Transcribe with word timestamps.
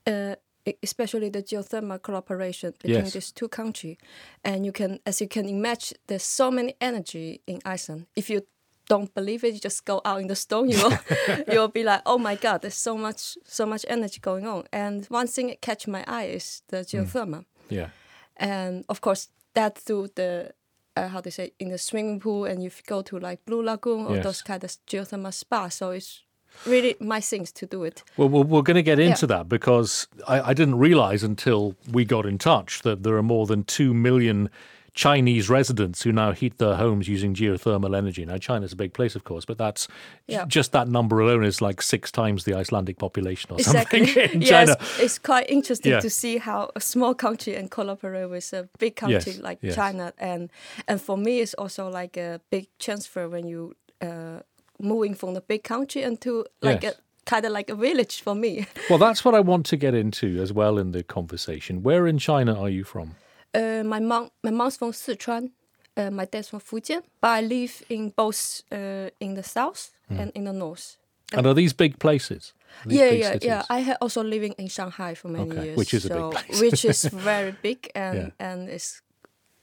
uh, 0.06 0.34
especially 0.83 1.28
the 1.30 1.42
geothermal 1.42 1.98
cooperation 2.00 2.70
between 2.83 3.05
Yes. 3.05 3.12
these 3.12 3.33
two 3.33 3.48
countries. 3.48 3.96
And 4.42 4.64
you 4.64 4.72
can, 4.72 4.98
as 5.05 5.20
you 5.20 5.28
can 5.28 5.46
imagine, 5.48 5.98
there's 6.06 6.22
so 6.24 6.50
many 6.50 6.74
energy 6.80 7.41
in 7.46 7.58
Iceland. 7.74 8.06
If 8.16 8.30
you 8.30 8.41
don't 8.88 9.12
believe 9.14 9.44
it, 9.46 9.55
you 9.55 9.61
just 9.61 9.84
go 9.84 10.00
out 10.05 10.20
in 10.20 10.28
the 10.28 10.36
storm. 10.36 10.69
You 10.70 10.78
will, 10.83 10.98
you'll 11.52 11.69
be 11.80 11.84
like, 11.84 12.02
oh 12.06 12.19
my 12.19 12.36
god, 12.36 12.61
there's 12.62 12.80
so 12.89 12.96
much, 12.96 13.36
so 13.44 13.66
much 13.66 13.84
energy 13.89 14.20
going 14.20 14.46
on. 14.46 14.64
And 14.72 15.06
one 15.11 15.27
thing 15.27 15.48
that 15.48 15.61
catch 15.61 15.86
my 15.89 16.05
eye 16.06 16.34
is 16.36 16.62
the 16.68 16.78
geothermal 16.78 17.44
Yeah. 17.68 17.89
and 18.36 18.84
of 18.89 19.00
course 19.00 19.28
that 19.55 19.78
through 19.78 20.08
the 20.14 20.52
uh, 20.96 21.08
how 21.08 21.20
they 21.20 21.30
say 21.30 21.52
in 21.58 21.68
the 21.70 21.78
swimming 21.78 22.20
pool 22.20 22.44
and 22.44 22.62
you 22.62 22.70
go 22.86 23.02
to 23.02 23.18
like 23.18 23.44
blue 23.46 23.62
lagoon 23.62 24.06
or 24.06 24.14
Yes. 24.16 24.24
those 24.24 24.42
kind 24.42 24.62
of 24.64 24.70
geothermal 24.86 25.33
spa 25.33 25.68
so 25.68 25.91
it's 25.91 26.22
really 26.66 26.94
my 27.00 27.20
things 27.20 27.52
to 27.52 27.66
do 27.66 27.84
it 27.84 28.02
Well, 28.16 28.28
we're, 28.28 28.42
we're 28.42 28.62
going 28.62 28.77
to 28.77 28.83
get 28.83 28.98
into 28.98 29.27
Yeah. 29.27 29.36
that 29.38 29.48
because 29.48 30.06
I, 30.28 30.50
I 30.50 30.55
didn't 30.55 30.78
realize 30.78 31.22
until 31.22 31.74
we 31.91 32.05
got 32.05 32.27
in 32.27 32.38
touch 32.38 32.83
that 32.83 33.02
there 33.02 33.16
are 33.16 33.22
more 33.22 33.46
than 33.46 33.64
2 33.64 33.92
million 33.94 34.48
Chinese 34.96 35.50
residents 35.50 36.02
who 36.05 36.12
now 36.12 36.30
heat 36.30 36.58
their 36.58 36.77
homes 36.77 37.08
using 37.08 37.34
geothermal 37.34 37.96
energy. 37.98 38.24
Now, 38.24 38.38
China's 38.38 38.72
a 38.72 38.77
big 38.77 38.92
place, 38.92 39.16
of 39.16 39.24
course, 39.24 39.44
but 39.44 39.58
that's 39.58 39.88
Yeah. 40.28 40.44
just 40.46 40.70
that 40.70 40.86
number 40.86 41.19
alone 41.19 41.42
is 41.44 41.61
like 41.61 41.83
six 41.83 42.12
times 42.12 42.44
the 42.44 42.55
Icelandic 42.55 42.98
population 42.98 43.50
or 43.50 43.58
exactly 43.58 44.06
something 44.06 44.30
in 44.34 44.42
yes 44.42 44.77
it's 45.00 45.18
quite 45.18 45.50
interesting 45.50 45.91
Yeah. 45.92 46.00
to 46.00 46.08
see 46.08 46.39
how 46.39 46.70
a 46.77 46.80
small 46.80 47.12
country 47.14 47.56
and 47.56 47.68
collaborate 47.70 48.30
with 48.30 48.52
a 48.52 48.68
big 48.78 48.94
country 48.94 49.33
Yes, 49.33 49.41
like 49.42 49.58
yes. 49.62 49.74
china 49.74 50.12
and 50.16 50.48
and 50.86 51.00
for 51.00 51.16
me 51.18 51.41
it's 51.41 51.55
also 51.55 51.89
like 51.91 52.16
a 52.16 52.41
big 52.50 52.66
transfer 52.78 53.28
when 53.28 53.48
you 53.48 53.74
uh 54.00 54.41
moving 54.79 55.14
from 55.14 55.35
the 55.35 55.40
big 55.40 55.62
country 55.62 56.02
into 56.02 56.45
like 56.62 56.83
Yes. 56.83 56.95
a 56.95 57.30
kind 57.30 57.45
of 57.46 57.52
like 57.52 57.70
a 57.73 57.74
village 57.74 58.20
for 58.23 58.35
me 58.35 58.67
Well, 58.90 58.98
that's 58.98 59.24
what 59.24 59.35
I 59.35 59.40
want 59.40 59.67
to 59.67 59.77
get 59.77 59.95
into 59.95 60.27
as 60.42 60.52
well 60.52 60.79
in 60.79 60.92
the 60.92 61.02
conversation. 61.02 61.83
Where 61.83 62.07
in 62.07 62.18
China 62.18 62.52
are 62.61 62.68
you 62.70 62.85
from? 62.85 63.14
Uh, 63.55 63.83
my 63.85 64.01
mom, 64.01 64.30
my 64.42 64.51
mom's 64.51 64.77
from 64.77 64.92
Sichuan. 64.92 65.51
Uh, 65.96 66.11
my 66.11 66.24
dad's 66.27 66.48
from 66.48 66.61
Fujian. 66.61 67.02
But 67.20 67.29
I 67.29 67.40
live 67.40 67.83
in 67.89 68.11
both 68.17 68.62
uh, 68.73 69.08
in 69.20 69.35
the 69.35 69.42
south 69.42 69.90
and 70.11 70.30
in 70.35 70.45
the 70.45 70.52
north. 70.52 70.96
And 71.33 71.46
are 71.46 71.55
these 71.55 71.73
big 71.73 71.98
places? 71.98 72.52
These 72.86 72.98
yeah, 73.01 73.11
big 73.11 73.20
yeah, 73.20 73.33
cities? 73.33 73.46
yeah. 73.48 73.62
I 73.70 73.79
had 73.80 73.96
also 74.01 74.23
living 74.24 74.55
in 74.58 74.68
Shanghai 74.68 75.14
for 75.14 75.29
many 75.29 75.51
Okay, 75.51 75.64
years, 75.64 75.77
which 75.79 75.95
is 75.95 76.05
a 76.06 76.08
big 76.11 76.30
place. 76.33 76.61
which 76.61 76.85
is 76.85 77.05
very 77.12 77.55
big, 77.62 77.91
and 77.95 78.18
Yeah. 78.18 78.30
and 78.51 78.68
it's 78.68 79.01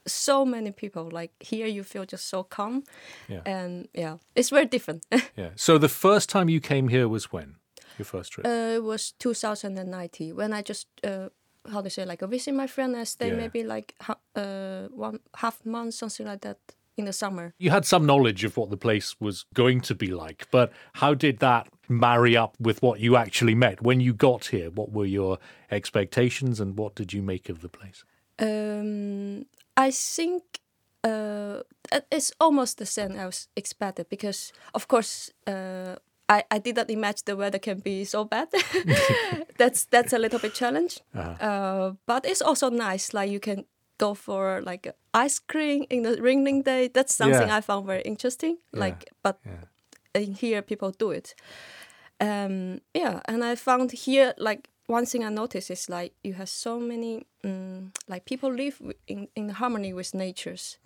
so 0.06 0.44
many 0.44 0.70
people. 0.72 1.08
Like 1.12 1.30
here, 1.40 1.66
you 1.66 1.82
feel 1.84 2.04
just 2.04 2.28
so 2.28 2.42
calm, 2.44 2.82
Yeah. 3.28 3.42
and 3.46 3.88
yeah, 3.94 4.16
it's 4.34 4.50
very 4.50 4.66
different. 4.66 5.04
Yeah. 5.36 5.50
So 5.56 5.78
the 5.78 5.88
first 5.88 6.28
time 6.28 6.48
you 6.48 6.60
came 6.60 6.88
here 6.88 7.08
was 7.08 7.32
when? 7.32 7.56
Your 7.98 8.06
first 8.06 8.32
trip? 8.32 8.46
uh, 8.46 8.74
it 8.76 8.82
was 8.82 9.12
2090 9.18 10.32
when 10.32 10.52
I 10.52 10.62
just 10.62 10.86
uh, 11.04 11.28
how 11.70 11.80
to 11.82 11.90
say 11.90 12.04
like 12.04 12.22
a 12.22 12.26
visit 12.26 12.54
my 12.54 12.66
friend. 12.66 12.96
I 12.96 13.04
stay 13.04 13.28
Yeah. 13.28 13.36
maybe 13.36 13.62
like 13.64 13.94
uh, 14.34 14.88
one 14.88 15.20
half 15.36 15.64
month, 15.64 15.94
something 15.94 16.26
like 16.26 16.40
that, 16.40 16.58
in 16.96 17.04
the 17.06 17.12
summer. 17.12 17.54
you 17.58 17.70
had 17.70 17.84
some 17.86 18.04
knowledge 18.06 18.44
of 18.44 18.56
what 18.56 18.68
the 18.70 18.76
place 18.76 19.14
was 19.20 19.44
going 19.54 19.80
to 19.82 19.94
be 19.94 20.06
like, 20.06 20.46
but 20.50 20.72
how 20.94 21.14
did 21.14 21.38
that 21.38 21.66
marry 21.88 22.36
up 22.36 22.54
with 22.60 22.82
what 22.82 23.00
you 23.00 23.16
actually 23.16 23.54
met 23.54 23.82
when 23.82 24.00
you 24.00 24.12
got 24.14 24.46
here? 24.46 24.70
What 24.70 24.92
were 24.92 25.06
your 25.06 25.38
expectations 25.70 26.60
and 26.60 26.76
what 26.78 26.94
did 26.94 27.12
you 27.12 27.22
make 27.22 27.48
of 27.48 27.60
the 27.60 27.68
place? 27.68 28.04
Um, 28.38 29.46
I 29.76 29.90
think 29.90 30.42
uh, 31.04 31.62
it- 31.92 32.06
it's 32.10 32.32
almost 32.40 32.78
the 32.78 32.86
same 32.86 33.12
as 33.18 33.48
expected 33.56 34.08
because, 34.08 34.52
of 34.74 34.86
course, 34.88 35.30
uh, 35.46 35.96
I, 36.28 36.44
I 36.50 36.58
didn't 36.58 36.90
imagine 36.90 37.22
the 37.26 37.36
weather 37.36 37.58
can 37.58 37.80
be 37.80 38.04
so 38.04 38.24
bad. 38.24 38.48
that's 39.58 39.84
that's 39.86 40.12
a 40.12 40.18
little 40.18 40.38
bit 40.38 40.54
challenge. 40.54 41.00
uh 41.40 41.92
but 42.06 42.24
it's 42.24 42.42
also 42.42 42.70
nice. 42.70 43.12
Like 43.12 43.30
you 43.30 43.40
can 43.40 43.64
go 43.98 44.14
for 44.14 44.62
like 44.62 44.94
ice 45.14 45.38
cream 45.40 45.84
in 45.90 46.02
the 46.02 46.22
raining 46.22 46.62
day. 46.64 46.88
That's 46.88 47.14
something 47.14 47.48
Yeah. 47.48 47.58
I 47.58 47.60
found 47.60 47.86
very 47.86 48.02
interesting. 48.02 48.58
Like, 48.72 49.10
but 49.22 49.38
in 50.14 50.34
here 50.34 50.62
people 50.62 50.90
do 50.98 51.10
it. 51.10 51.34
Um, 52.20 52.80
yeah, 52.94 53.20
and 53.28 53.42
I 53.44 53.56
found 53.56 53.92
here 53.92 54.32
like 54.38 54.68
one 54.86 55.06
thing 55.06 55.24
I 55.24 55.28
noticed 55.30 55.70
is 55.70 55.88
like 55.88 56.12
you 56.24 56.34
have 56.34 56.48
so 56.48 56.78
many 56.80 57.26
um, 57.44 57.92
like 58.08 58.24
people 58.24 58.52
live 58.52 58.80
in 59.06 59.28
in 59.34 59.48
harmony 59.50 59.92
with 59.92 60.14
natures, 60.14 60.78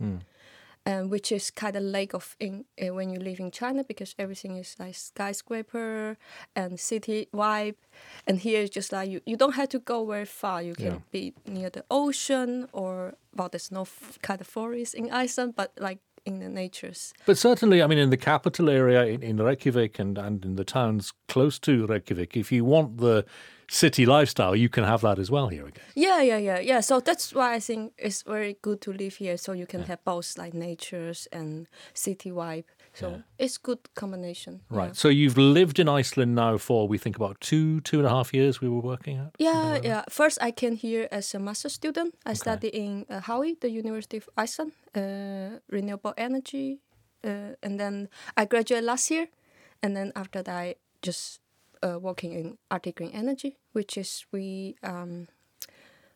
um, 0.87 1.09
which 1.11 1.33
is 1.33 1.51
kind 1.51 1.77
of 1.77 1.83
lack 1.83 2.15
of 2.15 2.37
in 2.39 2.65
uh, 2.81 2.95
when 2.95 3.11
you 3.11 3.19
live 3.19 3.41
in 3.41 3.51
China 3.51 3.83
because 3.85 4.15
everything 4.19 4.57
is 4.57 4.77
like 4.79 4.95
skyscraper 4.95 6.17
and 6.55 6.79
city 6.79 7.29
vibe, 7.33 7.75
and 8.27 8.39
here 8.41 8.61
it's 8.63 8.75
just 8.75 8.93
like 8.93 9.11
you 9.11 9.21
you 9.27 9.37
don't 9.37 9.55
have 9.55 9.69
to 9.71 9.79
go 9.79 10.05
very 10.07 10.27
far. 10.27 10.63
You 10.63 10.75
can 10.75 10.85
Yeah. 10.93 10.99
be 11.11 11.33
near 11.47 11.71
the 11.71 11.85
ocean 11.91 12.69
or 12.73 13.15
well, 13.35 13.49
there's 13.49 13.71
no 13.73 13.83
f- 13.83 14.19
kind 14.23 14.41
of 14.41 14.47
forest 14.47 14.95
in 14.95 15.11
Iceland, 15.11 15.55
but 15.57 15.73
like 15.79 15.99
in 16.27 16.41
the 16.41 16.49
natures. 16.49 17.15
But 17.25 17.39
certainly, 17.39 17.83
I 17.83 17.87
mean, 17.87 17.99
in 17.99 18.11
the 18.11 18.17
capital 18.17 18.69
area, 18.69 19.05
in, 19.05 19.23
in 19.23 19.37
Reykjavik 19.39 19.99
and, 19.99 20.19
and 20.19 20.45
in 20.45 20.57
the 20.57 20.65
towns 20.65 21.13
close 21.29 21.59
to 21.61 21.87
Reykjavik, 21.87 22.37
if 22.37 22.51
you 22.53 22.65
want 22.65 22.99
the 22.99 23.25
city 23.69 24.07
lifestyle, 24.07 24.55
you 24.55 24.69
can 24.69 24.85
have 24.85 25.01
that 25.01 25.19
as 25.19 25.31
well 25.31 25.49
here 25.49 25.67
again. 25.67 25.85
Yeah, 25.95 26.21
yeah, 26.21 26.37
yeah, 26.37 26.59
yeah. 26.59 26.81
So 26.81 27.01
that's 27.01 27.33
why 27.33 27.55
I 27.55 27.61
think 27.61 27.93
it's 27.99 28.23
very 28.23 28.57
good 28.63 28.81
to 28.83 28.93
live 28.93 29.17
here. 29.17 29.37
So 29.37 29.53
you 29.53 29.67
can 29.67 29.83
have 29.85 30.05
both 30.05 30.37
like 30.37 30.55
natures 30.55 31.27
and 31.33 31.67
city 31.95 32.31
vibe. 32.31 32.65
So 32.97 33.23
it's 33.39 33.59
good 33.59 33.79
combination. 33.95 34.63
yeah. 34.71 34.79
Right. 34.79 34.97
So 34.97 35.09
you've 35.09 35.37
lived 35.37 35.79
in 35.79 35.89
Iceland 35.89 36.35
now 36.35 36.59
for, 36.59 36.89
we 36.89 36.99
think, 36.99 37.17
about 37.17 37.41
two, 37.41 37.81
two 37.83 37.99
and 37.99 38.07
a 38.07 38.11
half 38.11 38.33
years 38.33 38.61
we 38.61 38.69
were 38.69 38.81
working 38.81 39.19
at? 39.19 39.33
Yeah, 39.39 39.79
yeah. 39.83 40.03
First, 40.09 40.39
I 40.41 40.51
came 40.51 40.77
here 40.77 41.09
as 41.13 41.35
a 41.35 41.39
master 41.39 41.69
student. 41.69 42.15
I 42.25 42.33
studied 42.33 42.75
in 42.75 43.05
uh, 43.11 43.21
the 43.61 43.71
University 43.71 44.17
of 44.17 44.29
Iceland, 44.37 44.73
uh, 44.95 45.61
renewable 45.71 46.15
energy, 46.17 46.81
uh, 47.23 47.55
and 47.63 47.79
then 47.79 48.09
I 48.37 48.47
graduated 48.47 48.85
last 48.85 49.11
year, 49.11 49.29
and 49.83 49.95
then 49.95 50.13
after 50.17 50.43
that, 50.43 50.57
I 50.57 50.75
just 51.03 51.41
uh, 51.83 51.99
working 52.01 52.33
in 52.33 52.59
Arctic 52.71 52.97
Green 52.97 53.11
Energy, 53.11 53.59
which 53.73 53.99
is 53.99 54.25
we 54.33 54.77
um, 54.83 55.29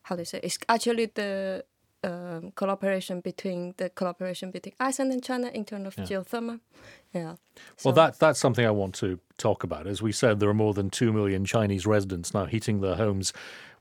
how 0.03 0.17
do 0.17 0.23
you 0.23 0.27
say? 0.27 0.41
It's 0.43 0.59
actually 0.69 1.07
the 1.07 1.65
um, 2.03 2.53
collaboration 2.55 3.21
between 3.21 3.75
the 3.77 3.91
collaboration 3.91 4.51
between 4.51 4.75
Iceland 4.81 5.13
and 5.13 5.23
China 5.23 5.49
in 5.49 5.65
terms 5.65 5.87
of 5.87 5.97
geothermal. 5.97 6.61
Yeah. 7.13 7.23
Well, 7.25 7.37
So- 7.77 7.93
that 7.93 8.19
that's 8.19 8.39
something 8.41 8.65
I 8.65 8.71
want 8.71 8.95
to 8.97 9.19
talk 9.39 9.65
about. 9.65 9.87
As 9.87 10.01
we 10.03 10.13
said, 10.13 10.41
there 10.41 10.49
are 10.49 10.55
more 10.55 10.75
than 10.75 10.91
two 10.91 11.13
million 11.13 11.45
Chinese 11.45 11.87
residents 11.87 12.33
now 12.33 12.47
heating 12.47 12.81
their 12.81 12.97
homes 12.97 13.33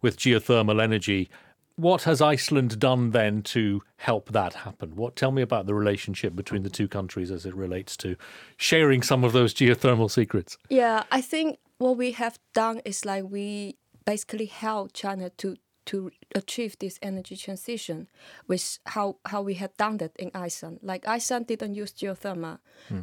with 0.01 0.18
geothermal 0.18 0.81
energy. 0.81 1.30
What 1.75 2.04
has 2.04 2.19
Iceland 2.21 2.77
done 2.80 3.12
then 3.12 3.42
to 3.44 3.81
help 3.98 4.33
that 4.33 4.54
happen? 4.54 4.98
What 4.98 5.16
tell 5.16 5.31
me 5.31 5.42
about 5.42 5.66
the 5.66 5.74
relationship 5.74 6.36
between 6.36 6.63
the 6.63 6.69
two 6.69 6.89
countries 6.89 7.31
as 7.31 7.45
it 7.45 7.56
relates 7.56 7.95
to 7.98 8.18
sharing 8.57 9.01
some 9.01 9.24
of 9.24 9.31
those 9.31 9.54
geothermal 9.54 10.12
secrets? 10.12 10.57
Yeah, 10.69 11.04
I 11.10 11.21
think 11.21 11.57
what 11.77 11.95
we 11.95 12.12
have 12.12 12.38
done 12.54 12.81
is 12.83 13.06
like 13.06 13.24
we 13.30 13.77
basically 14.04 14.48
help 14.48 14.92
China 14.92 15.30
to 15.38 15.56
to 15.90 16.12
achieve 16.36 16.76
this 16.80 17.00
energy 17.02 17.36
transition 17.36 18.08
with 18.48 18.80
how 18.86 19.16
how 19.32 19.42
we 19.46 19.54
had 19.56 19.72
done 19.78 19.98
that 19.98 20.12
in 20.18 20.30
Iceland. 20.48 20.80
Like 20.82 21.08
Iceland 21.18 21.48
didn't 21.48 21.76
use 21.82 21.94
geothermal 21.94 22.58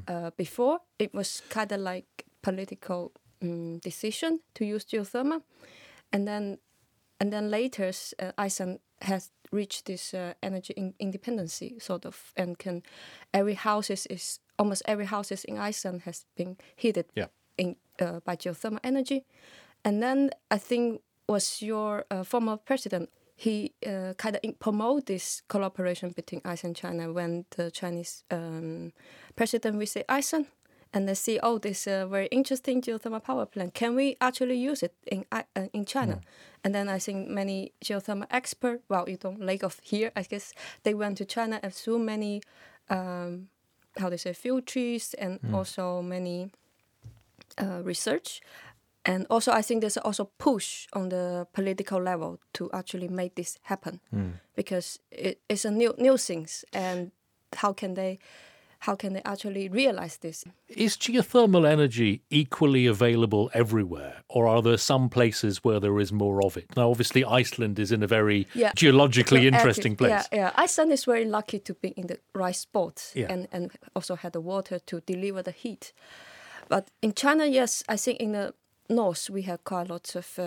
uh, 0.09 0.31
before; 0.37 0.79
it 0.99 1.13
was 1.15 1.43
kind 1.49 1.73
of 1.73 1.81
like 1.81 2.07
political 2.43 3.11
um, 3.43 3.79
decision 3.85 4.41
to 4.55 4.65
use 4.65 4.85
geothermal, 4.93 5.43
and 6.13 6.27
then 6.27 6.59
and 7.21 7.31
then 7.33 7.51
later 7.51 7.91
uh, 8.23 8.33
Iceland 8.47 8.79
has 9.03 9.31
reached 9.53 9.85
this 9.85 10.15
uh, 10.15 10.33
energy 10.43 10.73
in- 10.77 10.95
independency 10.99 11.79
sort 11.79 12.07
of, 12.07 12.33
and 12.37 12.59
can 12.59 12.83
every 13.33 13.55
houses 13.55 14.07
is 14.07 14.41
almost 14.59 14.83
every 14.87 15.07
houses 15.07 15.45
in 15.45 15.59
Iceland 15.69 16.03
has 16.05 16.27
been 16.37 16.57
heated 16.77 17.07
Yeah. 17.17 17.29
in 17.57 17.77
uh, 18.01 18.21
by 18.25 18.37
geothermal 18.37 18.81
energy, 18.85 19.25
and 19.85 20.03
then 20.03 20.31
I 20.55 20.59
think 20.59 21.01
was 21.29 21.63
your 21.63 22.05
uh, 22.11 22.23
former 22.23 22.57
president. 22.57 23.11
He 23.35 23.73
uh, 23.87 24.15
kind 24.17 24.37
of 24.37 24.59
promote 24.59 25.07
this 25.07 25.43
collaboration 25.49 26.11
between 26.11 26.41
Iceland 26.45 26.65
and 26.65 26.77
China 26.77 27.13
when 27.13 27.45
the 27.57 27.71
Chinese 27.71 28.25
um, 28.31 28.93
president 29.35 29.79
visit 29.79 30.07
Iceland, 30.09 30.47
and 30.95 31.07
they 31.07 31.15
see, 31.15 31.39
oh, 31.43 31.59
this 31.59 31.87
uh, 31.87 32.07
very 32.07 32.29
interesting 32.29 32.81
geothermal 32.81 33.23
power 33.23 33.45
plant. 33.45 33.75
Can 33.75 33.95
we 33.95 34.17
actually 34.23 34.57
use 34.57 34.83
it 34.83 34.95
in 35.07 35.27
uh, 35.31 35.43
in 35.75 35.85
China? 35.85 36.21
And 36.65 36.75
then 36.75 36.89
I 36.89 36.99
think 36.99 37.29
many 37.29 37.73
geothermal 37.85 38.27
experts, 38.31 38.83
well, 38.89 39.07
you 39.07 39.19
don't 39.19 39.41
like 39.41 39.63
of 39.63 39.81
here, 39.83 40.13
I 40.17 40.23
guess 40.23 40.55
they 40.83 40.95
went 40.95 41.19
to 41.19 41.25
China 41.27 41.61
and 41.63 41.75
so 41.75 41.99
many, 41.99 42.41
um, 42.89 43.49
how 43.99 44.09
they 44.09 44.17
say, 44.17 44.33
field 44.33 44.67
trees 44.67 45.15
and 45.19 45.39
also 45.53 46.01
many 46.01 46.51
uh, 47.59 47.83
research. 47.85 48.41
And 49.09 49.27
also, 49.31 49.53
I 49.53 49.63
think 49.63 49.81
there's 49.83 49.97
also 49.99 50.31
push 50.39 50.89
on 50.93 51.11
the 51.11 51.47
political 51.53 52.03
level 52.03 52.39
to 52.55 52.69
actually 52.73 53.09
make 53.09 53.35
this 53.37 53.59
happen 53.63 54.01
hmm. 54.11 54.31
because 54.57 54.99
it, 55.13 55.41
it's 55.49 55.65
a 55.65 55.71
new 55.71 55.95
new 55.99 56.17
things. 56.17 56.65
And 56.73 57.13
how 57.53 57.73
can 57.73 57.95
they, 57.95 58.19
how 58.81 58.97
can 58.97 59.13
they 59.13 59.23
actually 59.25 59.69
realize 59.69 60.17
this? 60.19 60.45
Is 60.69 60.97
geothermal 60.97 61.65
energy 61.71 62.23
equally 62.31 62.87
available 62.89 63.49
everywhere, 63.55 64.23
or 64.29 64.49
are 64.49 64.61
there 64.61 64.77
some 64.77 65.09
places 65.09 65.63
where 65.65 65.79
there 65.81 66.01
is 66.01 66.11
more 66.13 66.45
of 66.45 66.57
it? 66.57 66.65
Now, 66.77 66.91
obviously, 66.91 67.25
Iceland 67.25 67.79
is 67.79 67.93
in 67.93 68.03
a 68.03 68.09
very 68.09 68.47
Yeah. 68.55 68.73
geologically 68.75 69.43
So 69.43 69.47
interesting 69.57 69.93
active- 69.93 70.09
place. 70.09 70.29
Yeah, 70.33 70.39
yeah. 70.39 70.65
Iceland 70.65 70.93
is 70.93 71.05
very 71.05 71.25
lucky 71.25 71.61
to 71.61 71.75
be 71.75 71.89
in 71.97 72.07
the 72.09 72.19
right 72.35 72.57
spot 72.57 73.13
Yeah. 73.15 73.33
and, 73.33 73.47
and 73.53 73.71
also 73.95 74.17
had 74.17 74.33
the 74.33 74.41
water 74.41 74.81
to 74.81 75.01
deliver 75.07 75.43
the 75.43 75.53
heat. 75.53 75.93
But 76.69 76.91
in 77.01 77.13
China, 77.15 77.47
yes, 77.47 77.85
I 77.89 77.97
think 77.97 78.21
in 78.21 78.33
the 78.33 78.53
north 78.89 79.31
we 79.31 79.43
have 79.43 79.65
quite 79.65 79.89
lots 79.89 80.17
of 80.17 80.39
uh, 80.39 80.43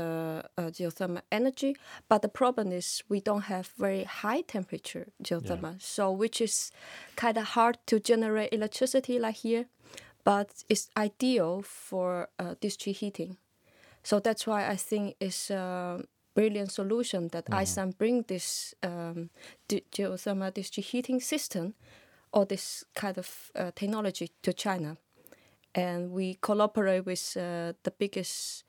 uh, 0.57 0.69
geothermal 0.71 1.21
energy. 1.31 1.75
But 2.07 2.21
the 2.21 2.29
problem 2.29 2.71
is 2.71 3.03
we 3.09 3.19
don't 3.21 3.43
have 3.43 3.67
very 3.77 4.03
high 4.03 4.41
temperature 4.41 5.07
geothermal, 5.23 5.81
so 5.81 6.11
which 6.11 6.41
is 6.41 6.71
kind 7.15 7.37
of 7.37 7.43
hard 7.55 7.77
to 7.87 7.99
generate 7.99 8.53
electricity 8.53 9.19
like 9.19 9.37
here. 9.37 9.65
But 10.23 10.63
it's 10.69 10.89
ideal 10.97 11.61
for 11.63 12.29
uh, 12.37 12.55
district 12.59 12.99
heating. 12.99 13.37
So 14.03 14.19
that's 14.19 14.45
why 14.45 14.67
I 14.67 14.75
think 14.75 15.15
it's 15.19 15.49
a 15.49 16.03
brilliant 16.35 16.71
solution 16.71 17.29
that 17.29 17.45
Iceland 17.51 17.97
bring 17.97 18.23
this 18.27 18.73
um, 18.83 19.29
di- 19.67 19.83
geothermal 19.91 20.53
district 20.53 20.89
heating 20.89 21.19
system 21.19 21.73
or 22.31 22.45
this 22.45 22.85
kind 22.95 23.17
of 23.17 23.51
uh, 23.55 23.71
technology 23.75 24.29
to 24.43 24.53
China. 24.53 24.97
And 25.75 26.11
we 26.11 26.37
collaborate 26.41 27.05
with 27.05 27.37
uh, 27.37 27.73
the 27.83 27.91
biggest 27.97 28.63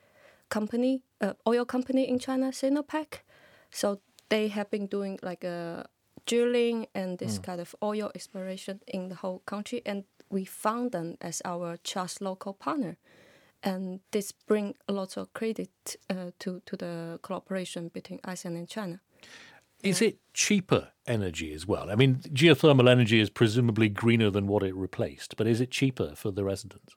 company, 0.49 1.03
uh, 1.21 1.35
oil 1.47 1.65
company 1.65 2.09
in 2.09 2.19
China, 2.19 2.51
Sinopec. 2.51 3.21
So 3.71 4.01
they 4.29 4.49
have 4.49 4.71
been 4.71 4.87
doing 4.87 5.19
like 5.23 5.45
a 5.45 5.87
drilling 6.27 6.87
and 6.95 7.19
this 7.19 7.39
kind 7.39 7.61
of 7.61 7.75
oil 7.83 8.11
exploration 8.15 8.81
in 8.87 9.09
the 9.09 9.15
whole 9.17 9.41
country. 9.41 9.83
And 9.87 10.05
we 10.29 10.45
found 10.45 10.93
them 10.93 11.17
as 11.21 11.43
our 11.45 11.77
trust 11.79 12.21
local 12.21 12.53
partner 12.53 12.99
and 13.63 14.01
this 14.11 14.33
bring 14.33 14.75
a 14.89 14.93
lot 14.93 15.17
of 15.17 15.33
credit 15.35 15.97
uh, 16.09 16.31
to 16.39 16.61
to 16.67 16.77
the 16.77 17.19
collaboration 17.23 17.89
between 17.89 18.21
Iceland 18.25 18.57
and 18.57 18.69
China. 18.69 19.01
Is 19.83 20.03
it 20.03 20.19
cheaper 20.35 20.89
energy 21.07 21.53
as 21.55 21.67
well? 21.67 21.91
I 21.91 21.95
mean, 21.95 22.17
geothermal 22.33 22.89
energy 22.89 23.21
is 23.21 23.31
presumably 23.31 23.89
greener 23.89 24.31
than 24.31 24.47
what 24.47 24.63
it 24.63 24.75
replaced, 24.75 25.37
but 25.37 25.47
is 25.47 25.61
it 25.61 25.71
cheaper 25.71 26.15
for 26.15 26.31
the 26.31 26.45
residents? 26.45 26.95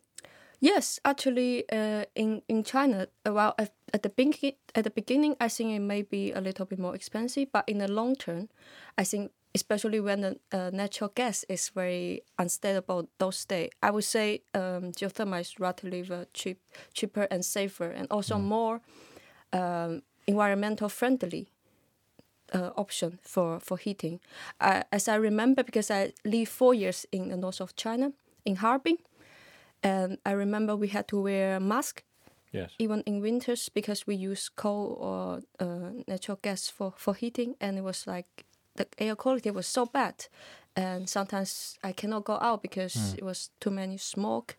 Yes, 0.59 0.99
actually, 1.03 1.65
uh, 1.71 2.05
in 2.15 2.41
in 2.47 2.63
China, 2.63 3.07
uh, 3.27 3.33
well, 3.33 3.53
at, 3.57 3.73
at 3.93 4.03
the 4.03 4.09
beginning, 4.09 4.55
at 4.75 4.83
the 4.85 4.89
beginning, 4.89 5.35
I 5.41 5.49
think 5.49 5.71
it 5.71 5.79
may 5.79 6.03
be 6.03 6.31
a 6.31 6.39
little 6.39 6.65
bit 6.65 6.79
more 6.79 6.95
expensive, 6.95 7.49
but 7.51 7.67
in 7.67 7.79
the 7.79 7.87
long 7.91 8.15
term, 8.15 8.47
I 8.97 9.03
think 9.03 9.31
especially 9.55 9.99
when 9.99 10.21
the 10.21 10.39
uh, 10.51 10.69
natural 10.73 11.11
gas 11.15 11.45
is 11.49 11.69
very 11.69 12.21
unstable 12.39 13.09
those 13.17 13.45
days, 13.45 13.69
I 13.81 13.91
would 13.91 14.05
say 14.05 14.41
um, 14.53 14.93
geothermal 14.93 15.41
is 15.41 15.59
relatively 15.59 16.03
cheap, 16.33 16.59
cheaper 16.93 17.27
and 17.29 17.43
safer, 17.43 17.91
and 17.91 18.07
also 18.09 18.37
more 18.37 18.81
um, 19.51 20.01
environmental 20.27 20.89
friendly 20.89 21.52
uh, 22.53 22.69
option 22.75 23.19
for 23.21 23.59
for 23.59 23.77
heating. 23.77 24.19
Uh, 24.59 24.81
as 24.91 25.07
I 25.07 25.15
remember, 25.15 25.63
because 25.63 25.91
I 25.91 26.13
lived 26.25 26.49
four 26.51 26.73
years 26.73 27.05
in 27.11 27.29
the 27.29 27.37
north 27.37 27.61
of 27.61 27.75
China, 27.75 28.11
in 28.45 28.55
Harbin, 28.57 28.97
and 29.81 30.17
I 30.25 30.31
remember 30.33 30.75
we 30.75 30.87
had 30.87 31.07
to 31.07 31.21
wear 31.21 31.55
a 31.55 31.59
mask 31.59 32.03
Yes. 32.53 32.69
even 32.77 33.01
in 33.05 33.19
winters 33.21 33.69
because 33.69 34.05
we 34.05 34.13
use 34.13 34.47
coal 34.55 34.95
or 35.01 35.41
uh, 35.59 35.89
natural 36.07 36.37
gas 36.43 36.69
for, 36.69 36.93
for 36.95 37.15
heating 37.15 37.55
and 37.59 37.77
it 37.79 37.83
was 37.83 38.05
like 38.05 38.45
the 38.75 38.85
air 38.99 39.15
quality 39.15 39.49
was 39.49 39.65
so 39.65 39.85
bad 39.87 40.27
and 40.75 41.09
sometimes 41.09 41.79
i 41.83 41.91
cannot 41.91 42.23
go 42.25 42.37
out 42.41 42.61
because 42.61 43.15
it 43.17 43.23
was 43.23 43.49
too 43.59 43.71
many 43.71 43.97
smoke 43.97 44.57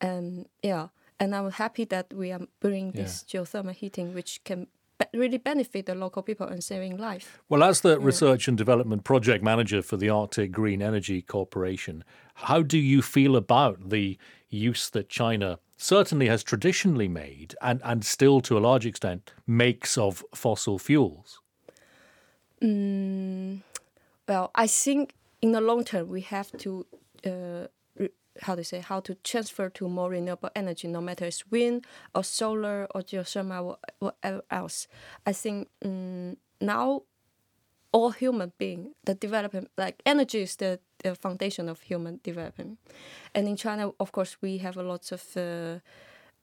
and 0.00 0.46
yeah 0.62 0.88
and 1.18 1.34
i'm 1.34 1.50
happy 1.50 1.86
that 1.86 2.12
we 2.12 2.30
are 2.30 2.46
bringing 2.60 2.92
this 2.92 3.24
geothermal 3.26 3.72
heating 3.74 4.14
which 4.14 4.40
can 4.44 4.66
really 5.14 5.38
benefit 5.38 5.86
the 5.86 5.94
local 5.94 6.22
people 6.22 6.46
and 6.46 6.62
saving 6.62 6.96
life 6.96 7.40
Well, 7.48 7.62
as 7.62 7.80
the 7.80 7.98
research 8.00 8.48
and 8.48 8.58
development 8.58 9.04
project 9.04 9.44
manager 9.44 9.82
for 9.82 9.96
the 9.96 10.10
Arctic 10.10 10.52
Green 10.52 10.82
Energy 10.82 11.22
Corporation, 11.22 12.04
how 12.34 12.62
do 12.62 12.78
you 12.78 13.02
feel 13.02 13.36
about 13.36 13.90
the 13.90 14.18
use 14.48 14.90
that 14.90 15.08
China 15.08 15.58
certainly 15.76 16.26
has 16.26 16.42
traditionally 16.42 17.08
made 17.08 17.54
and, 17.62 17.80
and 17.84 18.04
still 18.04 18.40
to 18.40 18.58
a 18.58 18.60
large 18.60 18.86
extent 18.86 19.32
makes 19.46 19.96
of 19.96 20.24
fossil 20.34 20.78
fuels? 20.78 21.40
well 22.60 24.50
i 24.54 24.66
think 24.66 25.14
in 25.40 25.52
the 25.52 25.60
long 25.60 25.84
term 25.84 26.08
we 26.08 26.20
have 26.20 26.50
to 26.56 26.84
uh, 27.24 27.66
how 28.42 28.54
to 28.54 28.64
say 28.64 28.80
how 28.80 29.00
to 29.00 29.14
transfer 29.16 29.68
to 29.70 29.88
more 29.88 30.10
renewable 30.10 30.50
energy 30.54 30.88
no 30.88 31.00
matter 31.00 31.24
it's 31.24 31.46
wind 31.50 31.86
or 32.14 32.24
solar 32.24 32.86
or 32.94 33.02
geothermal 33.02 33.64
or 33.64 33.78
whatever 33.98 34.42
else. 34.50 34.86
I 35.26 35.32
think 35.32 35.68
um, 35.84 36.36
now 36.60 37.02
all 37.92 38.10
human 38.10 38.52
being 38.58 38.94
the 39.04 39.14
development 39.14 39.70
like 39.76 40.02
energy 40.04 40.42
is 40.42 40.56
the, 40.56 40.78
the 41.02 41.14
foundation 41.14 41.68
of 41.68 41.80
human 41.82 42.20
development. 42.22 42.78
And 43.34 43.48
in 43.48 43.56
china 43.56 43.92
of 43.98 44.12
course 44.12 44.36
we 44.40 44.58
have 44.58 44.76
a 44.76 44.82
lot 44.82 45.10
of 45.12 45.22
uh, 45.36 45.78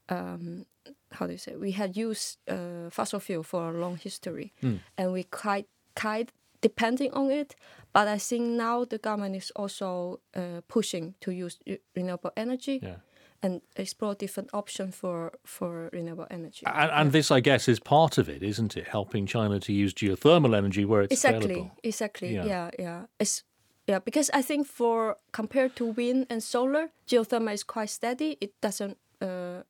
um, 0.10 0.66
how 1.12 1.26
do 1.26 1.32
you 1.32 1.38
say 1.38 1.56
we 1.56 1.72
had 1.72 1.96
used 1.96 2.38
uh, 2.50 2.90
fossil 2.90 3.20
fuel 3.20 3.44
for 3.44 3.70
a 3.70 3.74
long 3.74 3.98
history. 3.98 4.54
And 4.98 5.14
we 5.14 5.24
quite 5.24 5.68
quite 5.96 6.32
depending 6.62 7.12
on 7.14 7.32
it 7.32 7.56
but 7.94 8.08
i 8.08 8.18
think 8.18 8.44
now 8.44 8.86
the 8.86 8.98
government 8.98 9.36
is 9.36 9.52
also 9.56 10.20
uh, 10.36 10.62
pushing 10.68 11.14
to 11.20 11.32
use 11.32 11.58
re- 11.68 11.80
renewable 11.96 12.32
energy 12.38 12.80
Yeah. 12.84 12.96
and 13.44 13.62
explore 13.76 14.16
different 14.16 14.50
options 14.54 14.96
for 14.96 15.32
for 15.46 15.90
renewable 15.94 16.28
energy 16.30 16.64
And, 16.66 16.92
and 16.92 17.12
this, 17.12 17.32
I 17.32 17.42
guess, 17.42 17.68
is 17.68 17.80
part 17.80 18.18
of 18.18 18.28
it, 18.30 18.42
isn't 18.44 18.76
it? 18.78 18.88
Helping 18.88 19.28
China 19.28 19.60
to 19.60 19.72
use 19.72 19.94
geothermal 19.94 20.54
energy 20.58 20.86
where 20.86 21.04
it's 21.04 21.14
exactly 21.14 21.46
available. 21.54 21.72
exactly 21.84 22.34
Yeah. 22.36 22.46
yeah. 22.48 22.70
yeah 22.80 23.06
it's 23.20 23.44
yeah 23.88 24.00
because 24.06 24.32
i 24.40 24.42
think 24.44 24.68
for 24.68 25.18
compared 25.32 25.76
to 25.76 25.86
wind 25.98 26.26
and 26.30 26.42
solar 26.44 26.86
geothermal 27.08 27.54
is 27.54 27.64
quite 27.64 27.90
steady 27.90 28.38
it 28.42 28.52
doesn't 28.62 28.98
uh, 29.22 29.62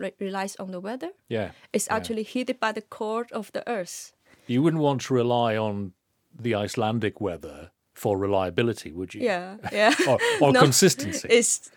re- 0.00 0.14
relies 0.20 0.56
on 0.60 0.70
the 0.70 0.80
weather 0.80 1.10
Yeah. 1.28 1.50
it's 1.72 1.88
actually 1.90 2.22
heated 2.22 2.56
by 2.60 2.72
the 2.72 2.82
core 2.82 3.26
of 3.32 3.50
the 3.52 3.62
earth 3.66 4.12
You 4.46 4.62
wouldn't 4.62 4.82
want 4.82 5.00
to 5.06 5.14
rely 5.14 5.56
on 5.58 5.92
the 6.38 6.54
Icelandic 6.54 7.20
weather 7.20 7.70
for 7.94 8.16
reliability, 8.18 8.92
would 8.92 9.12
you? 9.14 9.22
yeah 9.22 9.56
yeah 9.72 9.94
Or, 10.08 10.18
or 10.40 10.52
No, 10.52 10.60
consistency. 10.60 11.28
it's 11.28 11.70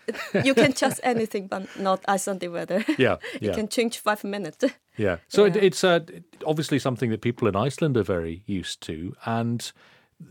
you 0.45 0.53
can 0.53 0.71
trust 0.79 0.99
anything 1.03 1.47
but 1.47 1.67
not 1.77 1.99
Icelandic 2.07 2.51
weather 2.51 2.85
Yeah, 2.97 3.17
yeah. 3.41 3.51
it 3.51 3.55
can 3.55 3.67
change 3.67 3.97
five 3.99 4.23
minutes 4.23 4.63
Yeah. 4.97 5.17
So 5.27 5.45
It, 5.45 5.55
it's 5.57 5.83
uh, 5.83 5.99
obviously 6.45 6.79
something 6.79 7.09
that 7.11 7.21
people 7.21 7.47
in 7.47 7.55
Iceland 7.55 7.97
are 7.97 8.03
very 8.03 8.43
used 8.45 8.79
to, 8.87 9.15
and 9.25 9.71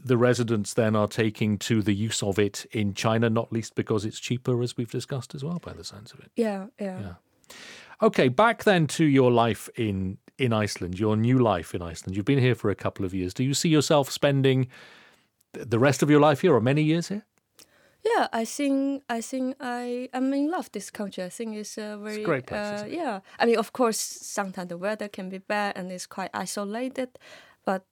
the 0.05 0.17
residents 0.17 0.75
then 0.75 0.97
are 0.97 1.09
taking 1.09 1.59
to 1.59 1.83
the 1.83 1.93
use 1.93 2.23
of 2.23 2.38
it 2.38 2.64
in 2.71 2.95
China, 2.95 3.29
not 3.29 3.52
least 3.52 3.75
because 3.75 4.07
it's 4.09 4.21
cheaper, 4.21 4.62
as 4.62 4.76
we've 4.76 4.91
discussed 4.91 5.35
as 5.35 5.43
well, 5.45 5.59
by 5.59 5.73
the 5.75 5.85
sense 5.85 6.14
of 6.14 6.21
it. 6.21 6.31
Yeah, 6.37 6.67
yeah 6.79 7.00
yeah, 7.00 7.14
Okay, 8.00 8.29
back 8.29 8.64
then 8.64 8.87
to 8.87 9.05
your 9.05 9.31
life 9.31 9.69
in 9.76 10.19
in 10.39 10.53
Iceland, 10.53 10.99
your 10.99 11.17
new 11.17 11.39
life 11.39 11.75
in 11.75 11.83
Iceland. 11.83 12.17
You've 12.17 12.25
been 12.25 12.39
here 12.39 12.55
for 12.55 12.71
a 12.71 12.75
couple 12.75 13.05
of 13.05 13.15
years. 13.15 13.35
Do 13.35 13.45
you 13.45 13.55
see 13.55 13.69
yourself 13.69 14.11
spending 14.11 14.69
the 15.53 15.79
rest 15.79 16.03
of 16.03 16.11
your 16.11 16.21
life 16.21 16.41
here 16.41 16.55
or 16.55 16.61
many 16.61 16.83
years 16.83 17.09
here? 17.09 17.25
Yeah, 18.05 18.27
I 18.33 18.45
think 18.45 19.05
I 19.09 19.21
think 19.21 19.57
I 19.61 20.09
am 20.12 20.33
in 20.35 20.51
love 20.51 20.73
this 20.73 20.91
country. 20.91 21.23
I 21.23 21.29
think 21.29 21.57
it's 21.57 21.79
a 21.79 21.97
very 21.97 22.25
great 22.25 22.47
place, 22.47 22.83
uh, 22.83 22.87
yeah. 22.89 23.21
I 23.39 23.47
mean, 23.47 23.59
of 23.59 23.73
course, 23.73 23.99
sometimes 23.99 24.69
the 24.71 24.77
weather 24.77 25.09
can 25.09 25.29
be 25.29 25.39
bad 25.39 25.77
and 25.77 25.93
it's 25.93 26.07
quite 26.07 26.31
isolated, 26.35 27.11
but 27.65 27.85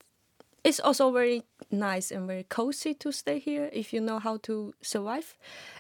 it's 0.65 0.81
also 0.81 1.13
very 1.13 1.45
nice 1.71 2.11
and 2.11 2.27
very 2.27 2.43
cozy 2.43 2.93
to 2.95 3.13
stay 3.13 3.39
here 3.39 3.71
if 3.73 3.93
you 3.93 4.01
know 4.01 4.19
how 4.19 4.39
to 4.39 4.75
survive. 4.83 5.37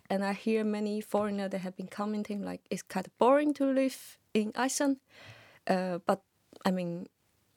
And 0.09 0.25
I 0.25 0.33
hear 0.33 0.64
many 0.64 1.00
foreigners 1.00 1.50
that 1.50 1.61
have 1.61 1.76
been 1.76 1.88
commenting 1.88 2.43
like 2.45 2.61
it's 2.71 2.83
kind 2.83 3.07
of 3.07 3.19
boring 3.19 3.52
to 3.55 3.64
live 3.64 4.19
in 4.33 4.52
Iceland, 4.55 4.99
uh, 5.67 5.99
but 6.07 6.23
I 6.64 6.71
mean, 6.71 7.09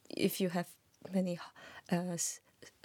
if 0.10 0.40
you 0.40 0.50
have 0.50 0.68
many 1.14 1.40
uh, 1.92 2.18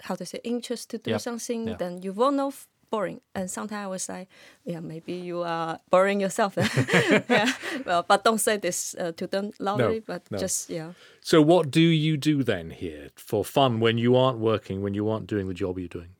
how 0.01 0.15
to 0.15 0.25
say 0.25 0.39
interest 0.43 0.89
to 0.89 0.97
do 0.97 1.11
Yep. 1.11 1.21
something, 1.21 1.67
Yeah. 1.67 1.77
then 1.77 2.01
you 2.01 2.13
won't 2.13 2.35
know 2.35 2.51
boring. 2.89 3.21
And 3.35 3.49
sometimes 3.49 3.85
I 3.85 3.87
was 3.87 4.09
like, 4.09 4.27
yeah, 4.65 4.79
maybe 4.79 5.13
you 5.13 5.43
are 5.43 5.79
boring 5.89 6.21
yourself. 6.21 6.57
yeah, 7.29 7.51
well, 7.85 8.03
but 8.07 8.23
don't 8.23 8.39
say 8.39 8.57
this 8.57 8.95
uh, 8.99 9.11
to 9.13 9.27
them 9.27 9.51
loudly. 9.59 9.99
but 9.99 10.29
no. 10.31 10.37
just 10.37 10.69
yeah. 10.69 10.93
So, 11.21 11.41
what 11.41 11.71
do 11.71 11.81
you 11.81 12.17
do 12.17 12.43
then 12.43 12.71
here 12.71 13.09
for 13.15 13.45
fun 13.45 13.79
when 13.79 13.97
you 13.97 14.15
aren't 14.15 14.39
working, 14.39 14.81
when 14.81 14.93
you 14.93 15.09
aren't 15.09 15.27
doing 15.27 15.47
the 15.47 15.53
job 15.53 15.77
you're 15.77 15.87
doing? 15.87 16.15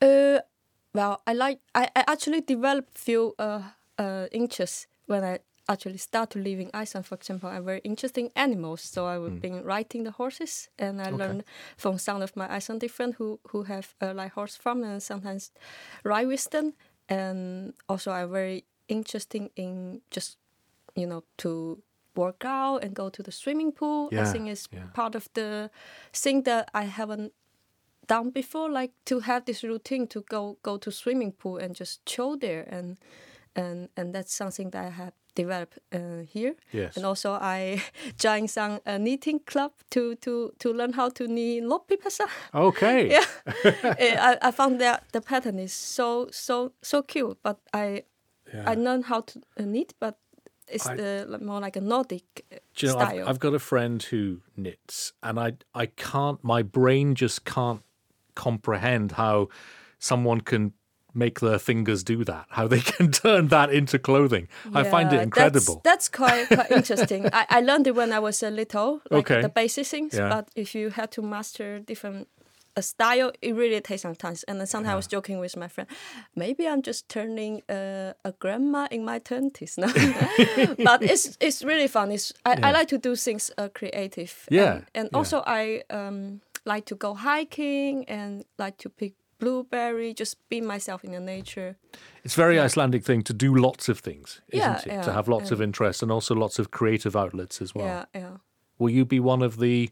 Uh, 0.00 0.40
well, 0.94 1.22
I 1.26 1.32
like 1.32 1.60
I, 1.74 1.88
I 1.96 2.04
actually 2.06 2.40
developed 2.40 2.98
few 2.98 3.34
uh, 3.38 3.62
uh 3.98 4.26
interests 4.32 4.86
when 5.06 5.24
I 5.24 5.38
actually 5.70 5.98
start 5.98 6.34
in 6.34 6.70
Iceland. 6.74 7.06
For 7.06 7.14
example, 7.14 7.48
I'm 7.48 7.64
very 7.64 7.80
interested 7.84 8.20
in 8.20 8.30
animals, 8.34 8.82
so 8.82 9.06
I 9.06 9.18
would 9.18 9.40
been 9.40 9.64
riding 9.64 10.04
the 10.04 10.10
horses, 10.10 10.68
and 10.78 11.00
I 11.00 11.10
learned 11.10 11.44
from 11.76 11.98
some 11.98 12.22
of 12.22 12.36
my 12.36 12.50
Icelandic 12.50 12.90
friends 12.90 13.16
who 13.18 13.38
who 13.48 13.62
have 13.64 13.94
uh, 14.00 14.12
like 14.14 14.32
horse 14.32 14.56
farm 14.56 14.82
and 14.82 15.02
sometimes 15.02 15.52
ride 16.04 16.28
with 16.28 16.50
them. 16.50 16.74
And 17.08 17.72
also, 17.88 18.10
I'm 18.12 18.30
very 18.30 18.64
interested 18.88 19.50
in 19.56 20.00
just 20.10 20.38
you 20.96 21.06
know 21.06 21.22
to 21.38 21.82
work 22.16 22.44
out 22.44 22.84
and 22.84 22.94
go 22.94 23.08
to 23.08 23.22
the 23.22 23.32
swimming 23.32 23.72
pool. 23.72 24.08
I 24.12 24.24
think 24.24 24.48
it's 24.48 24.68
yeah. 24.72 24.86
part 24.92 25.14
of 25.14 25.28
the 25.34 25.70
thing 26.12 26.42
that 26.42 26.70
I 26.74 26.84
haven't 26.84 27.32
done 28.06 28.30
before 28.30 28.68
like 28.68 28.92
to 29.04 29.20
have 29.20 29.44
this 29.44 29.62
routine 29.62 30.06
to 30.08 30.22
go 30.22 30.58
go 30.62 30.76
to 30.76 30.90
swimming 30.90 31.32
pool 31.32 31.58
and 31.58 31.76
just 31.76 32.04
chill 32.04 32.36
there 32.36 32.66
and 32.68 32.98
and 33.54 33.88
and 33.96 34.12
that's 34.12 34.34
something 34.34 34.70
that 34.70 34.84
I 34.84 34.90
have 34.90 35.12
developed 35.34 35.78
uh, 35.92 36.22
here 36.32 36.54
Yes. 36.72 36.96
and 36.96 37.06
also 37.06 37.32
I 37.32 37.82
joined 38.18 38.50
some 38.50 38.80
uh, 38.86 38.98
knitting 38.98 39.40
club 39.46 39.72
to 39.90 40.14
to 40.16 40.52
to 40.58 40.72
learn 40.72 40.92
how 40.92 41.08
to 41.10 41.26
knit 41.28 41.64
lopapeysa 41.64 42.26
Okay. 42.54 43.10
yeah 43.16 43.24
Eh, 43.98 44.16
I, 44.18 44.48
I 44.48 44.50
found 44.52 44.80
that 44.80 45.02
the 45.12 45.20
pattern 45.20 45.58
is 45.58 45.72
so 45.72 46.28
so 46.32 46.72
so 46.82 47.02
cute 47.02 47.38
but 47.42 47.58
I 47.72 48.04
I 48.66 48.74
learned 48.74 49.04
how 49.04 49.20
to 49.22 49.38
uh, 49.58 49.64
knit 49.64 49.94
but 50.00 50.18
it's 50.68 50.86
I- 50.86 50.96
the 50.96 51.38
more 51.42 51.60
like 51.60 51.78
a 51.78 51.80
Nordic 51.80 52.44
you 52.80 52.88
know, 52.88 52.94
style 52.94 53.20
I've, 53.22 53.28
I've 53.28 53.38
got 53.40 53.54
a 53.54 53.58
friend 53.58 54.02
who 54.02 54.40
knits, 54.56 55.12
and 55.22 55.38
I 55.38 55.52
I 55.74 55.86
can't. 55.86 56.42
My 56.44 56.62
brain 56.62 57.14
just 57.14 57.44
can't 57.44 57.82
comprehend 58.34 59.12
how 59.12 59.48
someone 59.98 60.40
can 60.40 60.72
make 61.14 61.40
their 61.40 61.58
fingers 61.58 62.02
do 62.04 62.24
that. 62.24 62.46
How 62.50 62.66
they 62.68 62.80
can 62.92 63.10
turn 63.10 63.48
that 63.48 63.70
into 63.72 63.98
clothing. 63.98 64.48
I 64.74 64.82
find 64.84 65.12
it 65.12 65.20
incredible. 65.20 65.80
That's, 65.84 66.08
that's 66.08 66.08
quite, 66.08 66.46
quite 66.48 66.70
interesting. 66.80 67.26
I, 67.32 67.46
I 67.48 67.60
learned 67.60 67.86
it 67.86 67.94
when 67.94 68.12
I 68.12 68.18
was 68.18 68.42
a 68.42 68.50
little, 68.50 69.00
like 69.10 69.30
Okay. 69.30 69.42
the 69.42 69.48
basic 69.48 69.86
things. 69.86 70.14
Yeah. 70.14 70.28
But 70.28 70.48
if 70.56 70.74
you 70.74 70.90
had 70.90 71.10
to 71.12 71.22
master 71.22 71.78
different 71.80 72.28
a 72.76 72.82
style, 72.82 73.32
it 73.42 73.52
really 73.56 73.80
takes 73.80 74.02
some 74.02 74.14
time. 74.14 74.36
And 74.46 74.60
then 74.60 74.66
sometimes 74.66 74.92
I 74.92 74.94
was 74.94 75.06
joking 75.08 75.40
with 75.40 75.56
my 75.56 75.66
friend, 75.66 75.90
maybe 76.36 76.68
I'm 76.68 76.82
just 76.82 77.08
turning 77.08 77.62
uh, 77.68 78.12
a 78.24 78.32
grandma 78.38 78.86
in 78.92 79.04
my 79.04 79.18
twenties 79.18 79.76
now. 79.82 79.92
but 80.78 81.02
it's 81.02 81.36
it's 81.40 81.64
really 81.64 81.88
fun. 81.88 82.12
It's 82.12 82.32
I, 82.44 82.52
Yeah. 82.52 82.68
I 82.68 82.70
like 82.72 82.88
to 82.88 82.98
do 82.98 83.16
things 83.16 83.50
uh, 83.58 83.68
creative. 83.74 84.46
Yeah, 84.50 84.72
And, 84.72 84.84
and 84.94 85.08
yeah. 85.12 85.18
also 85.18 85.42
I 85.46 85.82
um, 85.90 86.40
like 86.64 86.84
to 86.86 86.94
go 86.94 87.14
hiking 87.14 88.04
and 88.08 88.44
like 88.58 88.76
to 88.78 88.88
pick 88.88 89.14
blueberry, 89.40 90.14
just 90.14 90.36
be 90.48 90.60
myself 90.60 91.02
in 91.04 91.12
the 91.12 91.20
nature. 91.20 91.76
It's 92.24 92.34
a 92.34 92.36
very 92.36 92.58
Icelandic 92.60 93.04
thing 93.04 93.22
to 93.24 93.32
do 93.32 93.54
lots 93.54 93.88
of 93.88 93.98
things, 93.98 94.40
isn't 94.48 94.86
Yeah, 94.86 95.00
it? 95.00 95.02
to 95.04 95.12
have 95.12 95.26
lots 95.28 95.50
of 95.50 95.60
interests 95.60 96.02
and 96.02 96.12
also 96.12 96.34
lots 96.34 96.58
of 96.58 96.70
creative 96.70 97.16
outlets 97.16 97.60
as 97.62 97.74
well. 97.74 97.86
Yeah, 97.86 98.04
yeah. 98.14 98.36
Will 98.78 98.90
you 98.90 99.04
be 99.04 99.20
one 99.20 99.42
of 99.42 99.58
the, 99.58 99.90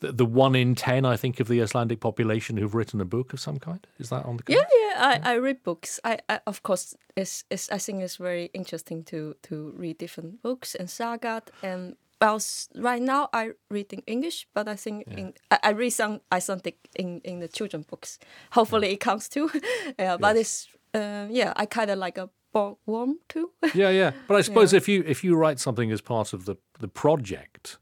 the 0.00 0.12
the 0.12 0.26
one 0.26 0.54
in 0.58 0.74
ten, 0.74 1.04
I 1.04 1.16
think, 1.16 1.40
of 1.40 1.48
the 1.48 1.62
Icelandic 1.62 2.00
population 2.00 2.56
who've 2.56 2.74
written 2.74 3.00
a 3.00 3.04
book 3.04 3.32
of 3.32 3.40
some 3.40 3.58
kind? 3.58 3.86
Is 3.98 4.08
that 4.08 4.24
on 4.24 4.36
the 4.36 4.44
Yeah, 4.48 4.66
yeah. 4.80 5.20
I, 5.24 5.32
I 5.32 5.34
read 5.38 5.62
books. 5.62 6.00
I, 6.04 6.18
I 6.28 6.40
of 6.46 6.62
course 6.62 6.96
it's, 7.16 7.44
it's 7.50 7.70
I 7.70 7.78
think 7.78 8.02
it's 8.02 8.16
very 8.16 8.50
interesting 8.54 9.04
to 9.04 9.34
to 9.42 9.72
read 9.76 9.98
different 9.98 10.42
books 10.42 10.74
and 10.74 10.88
saga 10.90 11.42
and 11.62 11.96
well 12.24 12.40
right 12.74 13.02
now 13.02 13.28
I 13.32 13.50
read 13.70 13.92
in 13.92 14.02
English, 14.06 14.46
but 14.54 14.68
I 14.68 14.76
think 14.76 15.06
in 15.08 15.34
I, 15.50 15.58
I 15.62 15.70
read 15.70 15.90
some 15.90 16.20
Icelandic 16.32 16.76
in 16.96 17.20
in 17.24 17.40
the 17.40 17.48
children 17.48 17.84
books. 17.90 18.18
Hopefully 18.52 18.92
it 18.92 19.00
comes 19.00 19.28
too. 19.28 19.50
yeah, 19.98 20.16
but 20.16 20.36
it's 20.36 20.68
uh, 20.94 21.26
yeah 21.30 21.52
I 21.56 21.66
kind 21.66 21.90
of 21.90 21.98
like 21.98 22.18
a 22.18 22.30
bookworm 22.52 23.18
too. 23.28 23.50
yeah, 23.74 23.90
yeah. 23.90 24.12
But 24.28 24.36
I 24.36 24.42
suppose 24.42 24.72
if 24.72 24.88
you 24.88 25.04
if 25.06 25.24
you 25.24 25.36
write 25.36 25.60
something 25.60 25.92
as 25.92 26.00
part 26.00 26.32
of 26.32 26.44
the 26.44 26.56
the 26.80 26.88
project, 26.88 27.78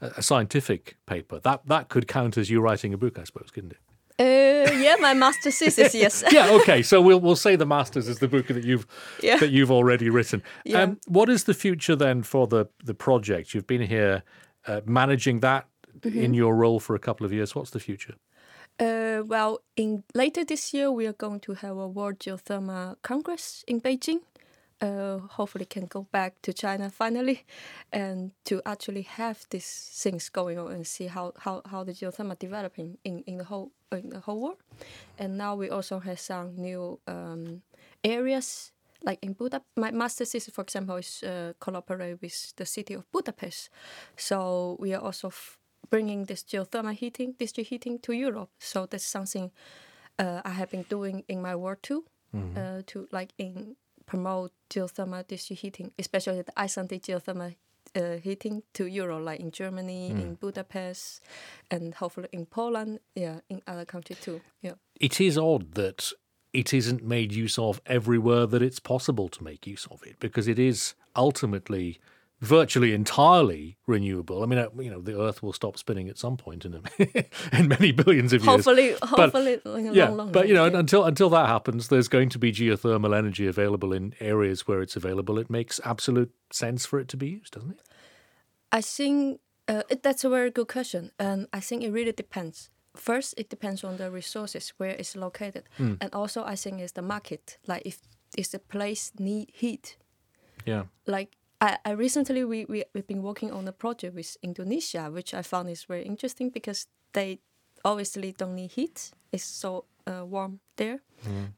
a, 0.00 0.06
a 0.16 0.22
scientific 0.22 0.96
paper, 1.06 1.40
that 1.40 1.66
that 1.66 1.88
could 1.88 2.06
count 2.06 2.36
as 2.36 2.50
you 2.50 2.60
writing 2.60 2.92
a 2.94 2.98
book, 2.98 3.18
I 3.18 3.24
suppose, 3.24 3.50
couldn't 3.50 3.72
it? 3.72 3.80
Uh, 4.20 4.72
yeah, 4.72 4.96
my 5.00 5.14
master 5.14 5.50
thesis 5.50 5.94
yes. 5.94 6.24
Yeah. 6.32 6.50
Okay. 6.60 6.82
So 6.82 7.00
we'll 7.00 7.20
we'll 7.20 7.36
say 7.36 7.56
the 7.56 7.66
masters 7.66 8.08
is 8.08 8.18
the 8.18 8.28
book 8.28 8.46
that 8.48 8.64
you've 8.64 8.86
Yeah. 9.22 9.38
that 9.38 9.50
you've 9.50 9.70
already 9.70 10.10
written. 10.10 10.42
Yeah. 10.64 10.82
Um, 10.82 10.98
what 11.06 11.28
is 11.28 11.44
the 11.44 11.54
future 11.54 11.96
then 11.96 12.22
for 12.22 12.46
the 12.46 12.66
the 12.84 12.94
project? 12.94 13.54
You've 13.54 13.66
been 13.66 13.82
here 13.82 14.22
uh, 14.66 14.80
managing 14.84 15.40
that 15.40 15.64
Mm-hmm. 16.00 16.20
in 16.24 16.32
your 16.34 16.54
role 16.54 16.78
for 16.78 16.94
a 16.94 16.98
couple 17.00 17.26
of 17.26 17.32
years. 17.32 17.56
What's 17.56 17.70
the 17.70 17.80
future? 17.80 18.14
Uh, 18.78 19.22
well, 19.26 19.58
in 19.74 20.04
later 20.14 20.44
this 20.44 20.72
year, 20.72 20.92
we 20.92 21.08
are 21.08 21.12
going 21.16 21.40
to 21.40 21.54
have 21.54 21.76
a 21.76 21.88
World 21.88 22.20
Geothermal 22.20 22.94
Congress 23.02 23.64
in 23.66 23.80
Beijing. 23.80 24.20
Uh, 24.80 25.18
hopefully, 25.18 25.64
can 25.64 25.86
go 25.86 26.06
back 26.12 26.40
to 26.42 26.52
China 26.52 26.88
finally, 26.88 27.44
and 27.92 28.30
to 28.44 28.62
actually 28.64 29.02
have 29.02 29.44
these 29.50 29.90
things 30.02 30.28
going 30.28 30.58
on 30.58 30.70
and 30.72 30.86
see 30.86 31.08
how, 31.08 31.32
how, 31.36 31.62
how 31.66 31.82
the 31.82 31.92
geothermal 31.92 32.38
developing 32.38 32.96
in, 33.02 33.24
in 33.26 33.38
the 33.38 33.44
whole 33.44 33.72
in 33.90 34.10
the 34.10 34.20
whole 34.20 34.40
world. 34.40 34.58
And 35.18 35.36
now 35.36 35.56
we 35.56 35.70
also 35.70 35.98
have 35.98 36.20
some 36.20 36.54
new 36.56 37.00
um, 37.06 37.62
areas 38.04 38.72
like 39.02 39.18
in 39.22 39.32
Budapest. 39.32 39.64
My 39.76 39.90
master 39.90 40.24
thesis, 40.24 40.54
for 40.54 40.62
example, 40.62 40.96
is 40.96 41.22
uh, 41.22 41.52
collaborate 41.60 42.20
with 42.20 42.54
the 42.56 42.66
city 42.66 42.94
of 42.94 43.10
Budapest. 43.12 43.70
So 44.16 44.76
we 44.78 44.94
are 44.94 45.02
also 45.02 45.28
f- 45.28 45.58
bringing 45.90 46.26
this 46.26 46.42
geothermal 46.42 46.94
heating, 46.94 47.34
district 47.38 47.70
heating 47.70 47.98
to 48.00 48.12
Europe. 48.12 48.50
So 48.58 48.86
that's 48.86 49.06
something 49.06 49.50
uh, 50.18 50.42
I 50.44 50.50
have 50.50 50.70
been 50.70 50.84
doing 50.88 51.24
in 51.28 51.40
my 51.40 51.54
work 51.56 51.82
too, 51.82 52.04
uh, 52.56 52.82
to 52.86 53.08
like 53.12 53.32
in 53.38 53.76
promote 54.08 54.52
geothermal 54.70 55.26
district 55.26 55.62
heating, 55.62 55.92
especially 55.98 56.42
the 56.42 56.58
Icelandic 56.58 57.02
geothermal 57.02 57.54
uh, 57.94 58.16
heating 58.16 58.62
to 58.74 58.86
Europe, 58.86 59.24
like 59.24 59.40
in 59.40 59.50
Germany, 59.50 60.08
in 60.10 60.34
Budapest, 60.34 61.22
and 61.70 61.94
hopefully 61.94 62.28
in 62.32 62.46
Poland, 62.46 63.00
yeah, 63.14 63.40
in 63.48 63.62
other 63.66 63.84
countries 63.84 64.18
too. 64.20 64.40
Yeah. 64.62 64.74
It 65.00 65.20
is 65.20 65.38
odd 65.38 65.74
that 65.74 66.12
it 66.52 66.72
isn't 66.72 67.04
made 67.04 67.32
use 67.32 67.58
of 67.58 67.80
everywhere 67.86 68.46
that 68.46 68.62
it's 68.62 68.80
possible 68.80 69.28
to 69.28 69.44
make 69.44 69.66
use 69.66 69.86
of 69.90 70.02
it 70.02 70.16
because 70.18 70.48
it 70.48 70.58
is 70.58 70.94
ultimately 71.14 72.00
virtually 72.40 72.92
entirely 72.94 73.76
renewable. 73.86 74.42
I 74.42 74.46
mean, 74.46 74.64
you 74.78 74.90
know, 74.90 75.00
the 75.00 75.20
Earth 75.20 75.42
will 75.42 75.52
stop 75.52 75.76
spinning 75.76 76.08
at 76.08 76.18
some 76.18 76.36
point 76.36 76.64
in 76.64 76.74
a, 76.74 76.80
in 77.58 77.68
many 77.68 77.90
billions 77.92 78.32
of 78.32 78.42
years. 78.42 78.46
Hopefully, 78.64 78.94
But- 79.00 79.08
hopefully, 79.08 79.60
yeah, 79.92 80.08
long, 80.08 80.16
long 80.16 80.32
but 80.32 80.46
you 80.48 80.54
know, 80.54 80.66
yeah. 80.66 80.78
until 80.78 81.04
until 81.04 81.30
that 81.30 81.48
happens, 81.48 81.88
there's 81.88 82.08
going 82.08 82.28
to 82.30 82.38
be 82.38 82.52
geothermal 82.52 83.16
energy 83.16 83.46
available 83.46 83.92
in 83.92 84.14
areas 84.20 84.68
where 84.68 84.80
it's 84.82 84.96
available. 84.96 85.38
It 85.38 85.50
makes 85.50 85.80
absolute 85.84 86.30
sense 86.52 86.86
for 86.86 87.00
it 87.00 87.08
to 87.08 87.16
be 87.16 87.28
used, 87.28 87.54
doesn't 87.54 87.70
it? 87.70 87.82
I 88.70 88.82
think 88.82 89.40
uh, 89.66 89.82
it, 89.88 90.02
that's 90.02 90.24
a 90.24 90.28
very 90.28 90.50
good 90.50 90.68
question, 90.68 91.10
and 91.18 91.48
I 91.52 91.60
think 91.60 91.82
it 91.82 91.90
really 91.90 92.12
depends. 92.12 92.70
First, 92.94 93.34
it 93.36 93.48
depends 93.48 93.82
on 93.84 93.96
the 93.96 94.10
resources 94.10 94.72
where 94.76 94.90
it's 94.90 95.16
located, 95.16 95.64
and 95.78 96.08
also 96.12 96.44
I 96.44 96.56
think 96.56 96.80
it's 96.80 96.92
the 96.92 97.02
market. 97.02 97.58
Like 97.66 97.82
if 97.84 97.98
is 98.36 98.48
the 98.50 98.58
place 98.58 99.12
need 99.18 99.50
heat, 99.54 99.96
Yeah. 100.66 100.84
like 101.06 101.37
I, 101.60 101.78
I 101.84 101.90
recently 101.92 102.44
we, 102.44 102.64
we 102.66 102.84
we've 102.94 103.06
been 103.06 103.22
working 103.22 103.50
on 103.52 103.66
a 103.68 103.72
project 103.72 104.14
with 104.14 104.36
Indonesia, 104.42 105.10
which 105.10 105.34
I 105.34 105.42
found 105.42 105.68
is 105.70 105.84
very 105.84 106.04
interesting 106.04 106.50
because 106.50 106.86
they 107.12 107.40
obviously 107.84 108.32
don't 108.32 108.54
need 108.54 108.70
heat. 108.72 109.10
It's 109.32 109.44
so 109.44 109.84
uh, 110.06 110.24
warm 110.24 110.60
there, 110.76 111.00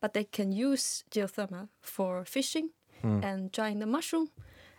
but 0.00 0.12
they 0.14 0.25
can 0.25 0.52
use 0.52 1.04
geothermal 1.11 1.69
for 1.80 2.25
fishing 2.25 2.71
and 3.02 3.50
drying 3.52 3.78
the 3.80 3.87
mushroom, 3.87 4.28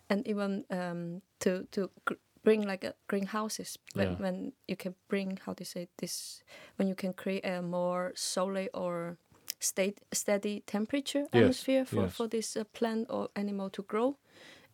and 0.10 0.28
even 0.28 0.66
um, 0.70 1.22
to 1.40 1.66
to 1.72 1.90
gr- 2.06 2.20
bring 2.44 2.62
like 2.68 2.84
a 2.84 2.94
greenhouses 3.08 3.78
when, 3.96 4.08
Yeah. 4.08 4.16
when 4.22 4.54
you 4.68 4.76
can 4.76 4.96
bring 5.08 5.38
how 5.46 5.54
to 5.54 5.64
say 5.66 5.88
this 5.98 6.44
when 6.78 6.88
you 6.88 6.96
can 6.96 7.14
create 7.14 7.46
a 7.46 7.62
more 7.62 8.12
solid 8.16 8.70
or 8.74 9.18
state 9.60 10.00
steady 10.12 10.64
temperature 10.66 11.26
Yes, 11.34 11.34
atmosphere 11.34 11.86
for, 11.86 12.02
yes. 12.06 12.14
for 12.16 12.28
this 12.28 12.58
uh, 12.58 12.64
plant 12.74 13.08
or 13.10 13.30
animal 13.36 13.70
to 13.70 13.84
grow 13.84 14.18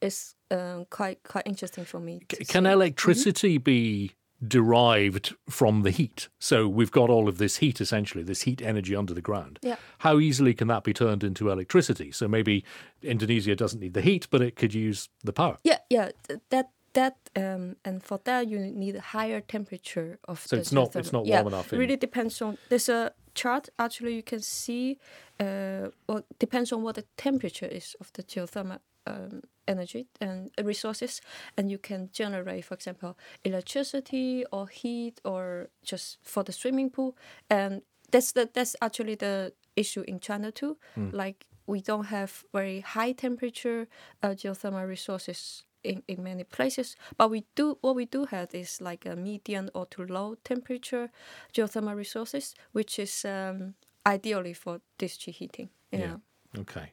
is 0.01 0.36
um, 0.51 0.86
quite 0.89 1.24
quite 1.24 1.46
interesting 1.48 1.86
for 1.86 2.00
me. 2.00 2.22
C- 2.32 2.46
Can 2.46 2.66
see. 2.66 2.72
electricity 2.72 3.58
be 3.58 4.12
derived 4.48 5.36
from 5.50 5.82
the 5.84 5.92
heat? 5.92 6.30
So 6.39 6.68
we've 6.68 6.92
got 6.92 7.10
all 7.10 7.27
of 7.27 7.38
this 7.38 7.58
heat 7.58 7.82
essentially, 7.82 8.24
this 8.24 8.42
heat 8.44 8.62
energy 8.62 8.96
under 8.96 9.13
the 9.13 9.22
ground. 9.22 9.60
Yeah. 9.62 9.77
How 10.00 10.20
easily 10.20 10.54
can 10.54 10.68
that 10.68 10.84
be 10.84 10.94
turned 10.94 11.24
into 11.24 11.50
electricity? 11.50 12.12
So 12.12 12.27
maybe 12.27 12.63
Indonesia 13.01 13.56
doesn't 13.56 13.80
need 13.80 13.94
the 13.94 14.01
heat, 14.01 14.27
but 14.30 14.42
it 14.42 14.56
could 14.56 14.74
use 14.74 15.10
the 15.24 15.34
power. 15.34 15.58
Yeah, 15.63 15.80
yeah, 15.89 16.12
that 16.50 16.70
that 16.94 17.18
um, 17.36 17.75
and 17.86 18.04
for 18.04 18.20
that 18.24 18.48
you 18.48 18.60
need 18.60 18.96
a 18.96 19.01
higher 19.01 19.42
temperature 19.42 20.18
of. 20.27 20.39
So 20.46 20.56
the 20.56 20.62
it's 20.62 20.72
not- 20.72 20.96
it's 20.96 21.12
not 21.13 21.25
yeah, 21.25 21.42
warm 21.42 21.54
enough 21.54 21.74
It 21.74 21.77
really 21.77 21.98
depends 21.98 22.42
on. 22.42 22.58
There's 22.70 22.89
a 22.89 23.12
chart 23.36 23.70
actually 23.77 24.16
you 24.16 24.24
can 24.24 24.42
see. 24.42 24.98
Uh, 25.39 25.89
well, 26.08 26.24
depends 26.39 26.72
on 26.72 26.82
what 26.82 26.96
the 26.96 27.06
temperature 27.18 27.68
is 27.68 27.96
of 28.00 28.12
the 28.13 28.24
geothermal 28.24 28.80
um, 29.07 29.41
energy 29.67 30.07
and 30.21 30.49
resources, 30.63 31.21
and 31.57 31.69
you 31.71 31.77
can 31.77 32.09
generate, 32.13 32.65
for 32.65 32.73
example, 32.75 33.17
electricity 33.43 34.45
or 34.51 34.67
heat 34.67 35.21
or 35.23 35.69
just 35.83 36.17
for 36.23 36.43
the 36.43 36.51
swimming 36.53 36.89
pool, 36.89 37.15
and 37.49 37.81
that's 38.11 38.31
the 38.33 38.49
that's 38.53 38.75
actually 38.81 39.15
the 39.15 39.51
issue 39.75 40.03
in 40.07 40.19
China 40.19 40.51
too. 40.51 40.77
Like 41.11 41.45
we 41.65 41.81
don't 41.81 42.05
have 42.05 42.31
very 42.53 42.79
high 42.81 43.13
temperature 43.13 43.87
uh, 44.23 44.29
geothermal 44.29 44.87
resources 44.87 45.63
in, 45.83 46.01
in 46.07 46.23
many 46.23 46.43
places, 46.43 46.95
but 47.17 47.29
we 47.29 47.43
do 47.55 47.77
what 47.81 47.95
we 47.95 48.05
do 48.05 48.25
have 48.25 48.47
is 48.55 48.81
like 48.81 49.05
a 49.05 49.15
medium 49.15 49.69
or 49.73 49.85
to 49.87 50.05
low 50.05 50.35
temperature 50.43 51.09
geothermal 51.53 51.95
resources, 51.95 52.55
which 52.73 52.99
is 52.99 53.25
um, 53.25 53.73
ideally 54.05 54.53
for 54.53 54.79
district 54.97 55.39
heating. 55.39 55.69
You 55.91 55.99
know. 56.07 56.21
Okay. 56.58 56.92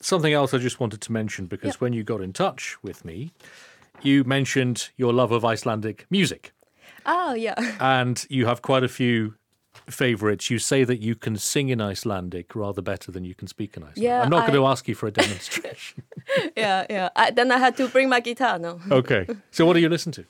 Something 0.00 0.32
else 0.32 0.54
I 0.54 0.58
just 0.58 0.80
wanted 0.80 1.00
to 1.02 1.12
mention 1.12 1.46
because 1.46 1.74
Yeah. 1.74 1.78
when 1.80 1.92
you 1.92 2.04
got 2.04 2.20
in 2.20 2.32
touch 2.32 2.76
with 2.82 3.04
me, 3.04 3.32
you 4.02 4.24
mentioned 4.24 4.90
your 4.96 5.12
love 5.12 5.32
of 5.32 5.44
Icelandic 5.44 6.06
music 6.10 6.52
Oh 7.06 7.34
yeah. 7.34 7.54
and 7.80 8.24
you 8.28 8.46
have 8.46 8.60
quite 8.62 8.84
a 8.84 8.88
few 8.88 9.34
favorites. 9.88 10.50
You 10.50 10.58
say 10.58 10.84
that 10.84 11.00
you 11.00 11.14
can 11.14 11.36
sing 11.36 11.68
in 11.70 11.80
Icelandic 11.80 12.54
rather 12.54 12.82
better 12.82 13.10
than 13.12 13.24
you 13.24 13.34
can 13.34 13.48
speak 13.48 13.76
in 13.76 13.82
Icelandic. 13.82 14.02
Yeah, 14.02 14.22
I'm 14.22 14.30
not 14.30 14.46
going 14.46 14.58
to 14.60 14.66
ask 14.66 14.86
you 14.88 14.94
for 14.94 15.06
a 15.06 15.10
demonstration. 15.12 16.02
yeah, 16.56 16.84
yeah. 16.90 17.08
I, 17.16 17.30
then 17.30 17.50
I 17.50 17.58
had 17.58 17.76
to 17.78 17.88
bring 17.88 18.08
my 18.08 18.20
guitar. 18.20 18.58
No, 18.58 18.80
okay. 18.90 19.26
So 19.50 19.64
what 19.66 19.74
do 19.74 19.80
you 19.80 19.88
listen 19.88 20.12
to? 20.12 20.24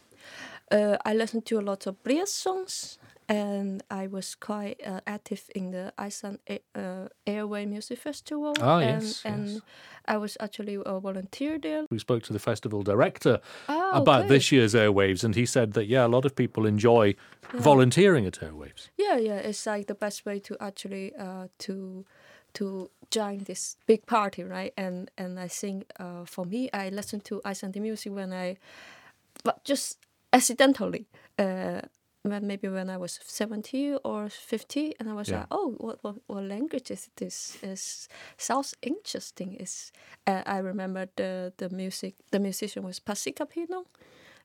uh, 0.71 0.97
I 1.05 1.15
listen 1.15 1.43
to 1.43 1.59
a 1.59 1.63
lot 1.63 1.87
of 1.87 2.03
Bries 2.03 2.33
songs, 2.33 2.98
and 3.29 3.83
I 3.91 4.07
was 4.07 4.35
quite 4.35 4.81
uh, 4.87 5.01
active 5.07 5.51
in 5.55 5.71
the 5.71 5.93
Iceland 5.99 6.39
A- 6.49 6.63
uh, 6.75 7.09
Airway 7.27 7.67
Music 7.67 7.99
Festival. 7.99 8.55
Ah, 8.61 8.79
and, 8.79 9.03
yes, 9.03 9.23
and 9.25 9.49
yes. 9.49 9.61
I 10.07 10.17
was 10.17 10.37
actually 10.41 10.79
a 10.87 10.99
volunteer 11.01 11.59
there. 11.59 11.85
We 11.91 11.99
spoke 11.99 12.23
to 12.25 12.33
the 12.33 12.39
festival 12.39 12.83
director 12.83 13.41
Ah, 13.69 13.91
about 13.93 14.21
okay. 14.21 14.29
this 14.29 14.51
year's 14.51 14.75
Airwaves, 14.75 15.25
and 15.25 15.35
he 15.35 15.47
said 15.47 15.73
that, 15.75 15.87
yeah, 15.87 16.07
a 16.07 16.09
lot 16.09 16.25
of 16.25 16.35
people 16.35 16.67
enjoy 16.67 17.15
volunteering 17.55 18.27
at 18.27 18.41
Airwaves. 18.41 18.89
Yeah, 18.97 19.19
yeah. 19.19 19.37
It's 19.37 19.67
like 19.67 19.87
the 19.87 19.95
best 19.95 20.25
way 20.25 20.39
to 20.41 20.57
actually 20.61 21.13
uh, 21.17 21.49
to 21.59 22.05
to 22.55 22.91
join 23.11 23.45
this 23.45 23.77
big 23.87 24.07
party, 24.07 24.43
right? 24.43 24.73
And 24.77 25.11
and 25.19 25.39
I 25.39 25.49
think 25.49 25.85
uh, 26.01 26.25
for 26.25 26.47
me, 26.47 26.71
I 26.73 26.89
listen 26.89 27.21
to 27.21 27.41
Icelandic 27.45 27.83
music 27.83 28.13
when 28.15 28.33
I, 28.33 28.57
but 29.45 29.65
just 29.65 29.99
accidentally. 30.33 31.07
Uh, 31.39 31.83
maybe 32.25 32.69
when 32.69 32.91
I 32.91 32.97
was 32.97 33.21
seventy 33.25 33.95
or 34.05 34.29
fifty, 34.29 34.95
and 35.01 35.09
I 35.09 35.15
was 35.15 35.29
Yeah. 35.29 35.39
like, 35.39 35.47
"Oh, 35.51 35.75
what, 35.79 35.99
what 36.03 36.17
what 36.27 36.45
language 36.45 36.91
is 36.91 37.11
this? 37.17 37.57
Is 37.63 38.09
sounds 38.37 38.75
interesting." 38.83 39.55
Is 39.61 39.93
uh, 40.27 40.43
I 40.47 40.59
remember 40.59 41.09
the 41.17 41.53
the 41.57 41.69
music. 41.71 42.15
The 42.31 42.39
musician 42.41 42.83
was 42.85 43.01
Pascal 43.01 43.47
Pinon, 43.47 43.85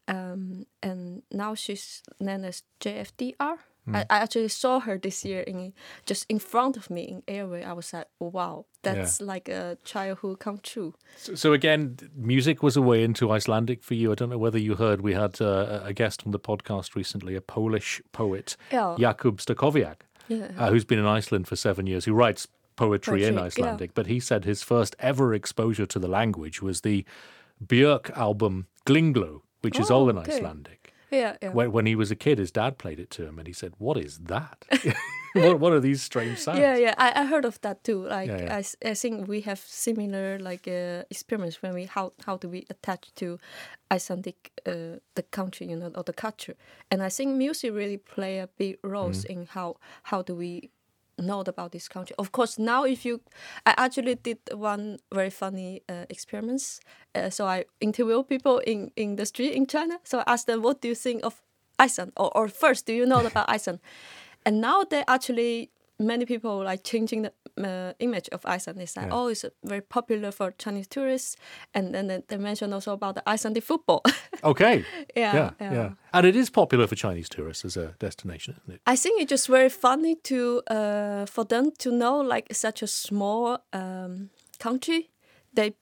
um, 0.07 0.65
and 0.81 1.23
now 1.31 1.55
she's 1.55 2.03
known 2.19 2.45
as 2.45 2.63
JFDR. 2.79 3.57
I, 3.91 4.01
I 4.09 4.17
actually 4.19 4.47
saw 4.47 4.79
her 4.79 4.97
this 4.97 5.25
year 5.25 5.41
in 5.41 5.73
just 6.05 6.25
in 6.29 6.39
front 6.39 6.77
of 6.77 6.89
me 6.89 7.01
in 7.03 7.23
Airway. 7.27 7.63
I 7.63 7.73
was 7.73 7.91
like, 7.91 8.07
wow, 8.19 8.65
that's 8.81 9.19
like 9.19 9.49
a 9.49 9.77
childhood 9.83 10.39
come 10.39 10.59
true. 10.63 10.93
So, 11.17 11.35
so 11.35 11.53
again, 11.53 11.97
music 12.15 12.63
was 12.63 12.77
a 12.77 12.81
way 12.81 13.03
into 13.03 13.29
Icelandic 13.31 13.83
for 13.83 13.93
you. 13.95 14.11
I 14.11 14.15
don't 14.15 14.29
know 14.29 14.37
whether 14.37 14.57
you 14.59 14.75
heard 14.75 15.01
we 15.01 15.13
had 15.13 15.41
uh, 15.41 15.81
a 15.83 15.91
guest 15.93 16.23
on 16.25 16.31
the 16.31 16.39
podcast 16.39 16.95
recently, 16.95 17.35
a 17.35 17.41
Polish 17.41 18.01
poet, 18.13 18.55
Yeah. 18.71 18.95
Jakub 18.97 19.37
Stachowiak, 19.41 19.97
Yeah. 20.29 20.47
uh, 20.57 20.69
who's 20.69 20.85
been 20.85 20.99
in 20.99 21.05
Iceland 21.05 21.47
for 21.49 21.55
seven 21.57 21.85
years, 21.85 22.05
who 22.05 22.13
writes 22.13 22.47
poetry, 22.77 23.23
in 23.25 23.35
Poetry, 23.35 23.41
yeah. 23.41 23.45
Icelandic. 23.45 23.93
But 23.93 24.07
he 24.07 24.19
said 24.21 24.45
his 24.45 24.63
first 24.63 24.95
ever 24.99 25.33
exposure 25.33 25.85
to 25.87 25.99
the 25.99 26.07
language 26.07 26.61
was 26.61 26.81
the 26.81 27.05
Björk 27.65 28.09
album 28.17 28.67
Gling-Gló, 28.85 29.41
which 29.61 29.79
is 29.79 29.91
Oh, 29.91 29.95
all 29.95 30.09
in 30.09 30.17
okay. 30.17 30.35
Icelandic. 30.35 30.82
Yeah, 31.13 31.37
yeah. 31.41 31.49
When, 31.53 31.71
when 31.71 31.85
he 31.85 31.95
was 31.95 32.11
a 32.11 32.15
kid, 32.15 32.37
his 32.39 32.51
dad 32.51 32.77
played 32.77 32.99
it 32.99 33.09
to 33.11 33.25
him, 33.27 33.39
and 33.39 33.47
he 33.47 33.53
said, 33.53 33.73
"What 33.77 33.97
is 33.97 34.17
that? 34.19 34.65
what, 35.33 35.59
what 35.59 35.73
are 35.73 35.79
these 35.79 36.01
strange 36.01 36.37
sounds?" 36.45 36.59
yeah, 36.59 36.75
yeah, 36.75 36.93
I, 36.97 37.21
I 37.21 37.25
heard 37.25 37.45
of 37.45 37.59
that 37.61 37.83
too. 37.83 38.05
Like 38.07 38.29
Yeah, 38.29 38.43
yeah. 38.43 38.55
I 38.85 38.89
I, 38.91 38.93
think 38.95 39.27
we 39.27 39.41
have 39.41 39.59
similar 39.59 40.39
like 40.39 40.67
uh, 40.67 41.03
experiments 41.09 41.61
when 41.61 41.73
we 41.73 41.85
how 41.85 42.13
how 42.25 42.37
do 42.37 42.49
we 42.49 42.65
attach 42.69 43.11
to 43.15 43.37
Icelandic 43.91 44.51
uh, 44.65 44.99
the 45.15 45.23
country, 45.31 45.67
you 45.69 45.75
know, 45.77 45.91
or 45.95 46.03
the 46.03 46.13
culture. 46.13 46.55
And 46.91 47.01
I 47.03 47.09
think 47.09 47.35
music 47.35 47.73
really 47.73 47.97
play 47.97 48.39
a 48.39 48.47
big 48.57 48.77
role 48.83 49.11
Mm. 49.11 49.25
in 49.25 49.45
how 49.45 49.75
how 50.03 50.21
do 50.23 50.35
we 50.35 50.69
know 51.17 51.41
about 51.41 51.71
this 51.71 51.87
country. 51.87 52.15
Of 52.17 52.31
course, 52.31 52.57
now 52.57 52.83
if 52.85 53.05
you, 53.05 53.21
I 53.65 53.73
actually 53.77 54.15
did 54.15 54.37
one 54.51 54.99
very 55.11 55.29
funny 55.29 55.81
uh, 55.87 56.05
experiments. 56.09 56.79
Uh, 57.15 57.29
so 57.29 57.45
I 57.45 57.65
interview 57.79 58.23
people 58.23 58.59
in 58.59 58.91
in 58.95 59.15
the 59.15 59.25
street 59.25 59.53
in 59.53 59.65
China. 59.65 59.99
So 60.03 60.19
I 60.19 60.23
asked 60.27 60.47
them, 60.47 60.61
what 60.61 60.81
do 60.81 60.87
you 60.87 60.95
think 60.95 61.23
of 61.23 61.41
Iceland? 61.79 62.11
Or, 62.17 62.35
or 62.37 62.47
first, 62.47 62.85
do 62.85 62.93
you 62.93 63.05
know 63.05 63.25
about 63.25 63.49
Iceland? 63.49 63.79
And 64.45 64.61
now 64.61 64.83
they 64.83 65.03
actually 65.07 65.69
many 65.99 66.25
people 66.25 66.63
like 66.63 66.83
changing 66.83 67.23
the 67.23 67.31
uh, 67.57 67.93
image 67.99 68.29
of 68.31 68.45
Iceland. 68.45 68.81
is 68.81 68.95
like, 68.97 69.07
Yeah. 69.07 69.13
oh, 69.17 69.27
it's 69.27 69.45
very 69.63 69.81
popular 69.81 70.31
for 70.31 70.51
Chinese 70.57 70.87
tourists, 70.87 71.35
and 71.73 71.93
then 71.93 72.07
they- 72.07 72.23
they 72.27 72.37
mention 72.37 72.73
also 72.73 72.93
about 72.93 73.15
the 73.15 73.21
Icelandic 73.33 73.63
football. 73.63 74.01
Okay. 74.43 74.83
yeah, 75.15 75.35
yeah, 75.35 75.51
yeah, 75.61 75.73
yeah. 75.73 75.89
And 76.13 76.25
it 76.25 76.35
is 76.35 76.49
popular 76.49 76.87
for 76.87 76.95
Chinese 76.95 77.29
tourists 77.29 77.65
as 77.65 77.77
a 77.77 77.93
destination, 77.99 78.55
isn't 78.63 78.75
it? 78.75 78.81
I 78.93 78.95
think 78.97 79.21
it's 79.21 79.29
just 79.29 79.47
very 79.47 79.69
funny 79.69 80.15
to 80.23 80.61
uh, 80.67 81.25
for 81.25 81.45
them 81.45 81.71
to 81.77 81.89
know 81.91 82.19
like 82.35 82.53
such 82.53 82.83
a 82.83 82.87
small 82.87 83.57
um, 83.71 84.29
country. 84.59 85.09
They 85.53 85.73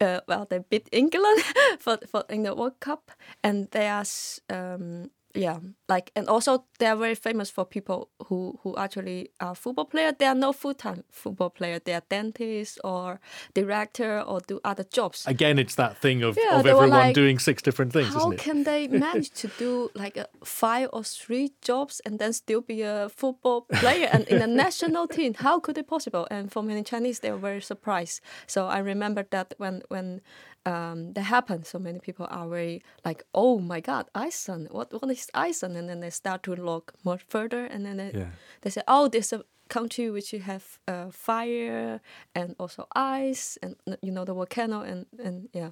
uh, 0.00 0.20
well 0.28 0.46
they 0.48 0.60
beat 0.70 0.88
England 0.92 1.42
for 1.78 1.98
for 2.06 2.24
in 2.28 2.42
the 2.44 2.54
World 2.54 2.80
Cup, 2.80 3.10
and 3.42 3.68
they 3.70 3.88
are 3.88 4.04
um, 4.50 5.10
yeah 5.36 5.58
like 5.88 6.10
and 6.16 6.28
also 6.28 6.64
they 6.78 6.86
are 6.86 6.96
very 6.96 7.14
famous 7.14 7.50
for 7.50 7.64
people 7.64 8.08
who 8.26 8.58
who 8.62 8.76
actually 8.76 9.30
are 9.40 9.54
football 9.54 9.84
player. 9.84 10.12
They 10.12 10.26
are 10.26 10.34
no 10.34 10.52
full 10.52 10.74
time 10.74 11.04
football 11.10 11.50
player. 11.50 11.78
They 11.78 11.94
are 11.94 12.02
dentists 12.08 12.78
or 12.82 13.20
director 13.54 14.20
or 14.20 14.40
do 14.40 14.60
other 14.64 14.84
jobs. 14.84 15.26
Again, 15.26 15.58
it's 15.58 15.74
that 15.76 15.96
thing 15.98 16.22
of, 16.22 16.36
Yeah, 16.36 16.58
of 16.58 16.66
everyone 16.66 16.90
like, 16.90 17.14
doing 17.14 17.38
six 17.38 17.62
different 17.62 17.92
things, 17.92 18.08
How 18.08 18.18
isn't 18.18 18.32
it? 18.34 18.40
How 18.40 18.44
can 18.44 18.64
they 18.64 18.88
manage 19.06 19.30
to 19.42 19.48
do 19.58 19.90
like 19.94 20.16
a 20.16 20.26
five 20.44 20.88
or 20.92 21.04
three 21.04 21.52
jobs 21.62 22.00
and 22.04 22.18
then 22.18 22.32
still 22.32 22.60
be 22.60 22.82
a 22.82 23.08
football 23.08 23.66
player 23.80 24.08
and 24.12 24.26
in 24.28 24.42
a 24.42 24.46
national 24.64 25.06
team? 25.06 25.34
How 25.34 25.60
could 25.60 25.78
it 25.78 25.86
possible? 25.86 26.26
And 26.30 26.50
for 26.52 26.62
many 26.62 26.82
Chinese, 26.82 27.20
they 27.20 27.30
were 27.30 27.38
very 27.38 27.62
surprised. 27.62 28.20
So 28.46 28.66
I 28.66 28.78
remember 28.78 29.24
that 29.30 29.54
when 29.58 29.82
when 29.88 30.20
um, 30.66 31.12
that 31.14 31.22
happened, 31.22 31.66
so 31.66 31.78
many 31.78 31.98
people 32.00 32.26
are 32.30 32.48
very 32.48 32.82
like, 33.04 33.24
"Oh 33.32 33.58
my 33.58 33.80
God, 33.80 34.06
Iceland! 34.14 34.68
What 34.70 34.92
what 34.92 35.10
is 35.10 35.30
Iceland?" 35.34 35.76
And 35.76 35.88
then 35.88 36.00
they 36.00 36.10
start 36.10 36.42
to 36.42 36.54
look 36.54 36.92
more 37.04 37.18
further, 37.28 37.64
and 37.64 37.84
then 37.86 37.96
they, 37.96 38.12
Yeah. 38.14 38.30
they 38.62 38.70
say, 38.70 38.82
"Oh, 38.88 39.08
there's 39.08 39.32
a." 39.32 39.44
country 39.68 40.10
which 40.12 40.32
you 40.32 40.38
have 40.38 40.78
uh, 40.86 41.10
fire 41.10 42.00
and 42.36 42.54
also 42.60 42.86
ice 42.94 43.58
and 43.62 43.74
you 44.00 44.12
know 44.12 44.24
the 44.24 44.32
volcano 44.32 44.82
and 44.82 45.06
and 45.18 45.48
yeah 45.52 45.70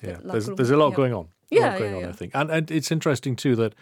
Yeah, 0.00 0.18
there's 0.22 0.46
there's 0.46 0.70
a 0.70 0.76
lot 0.76 0.90
yeah. 0.90 0.96
going 0.96 1.12
on. 1.12 1.24
A 1.24 1.54
Yeah, 1.54 1.70
lot 1.70 1.78
going 1.78 1.92
yeah, 1.92 2.06
on, 2.06 2.08
I 2.08 2.12
think, 2.12 2.34
and 2.34 2.50
and 2.50 2.70
it's 2.70 2.92
interesting 2.92 3.36
too 3.36 3.56
that 3.56 3.74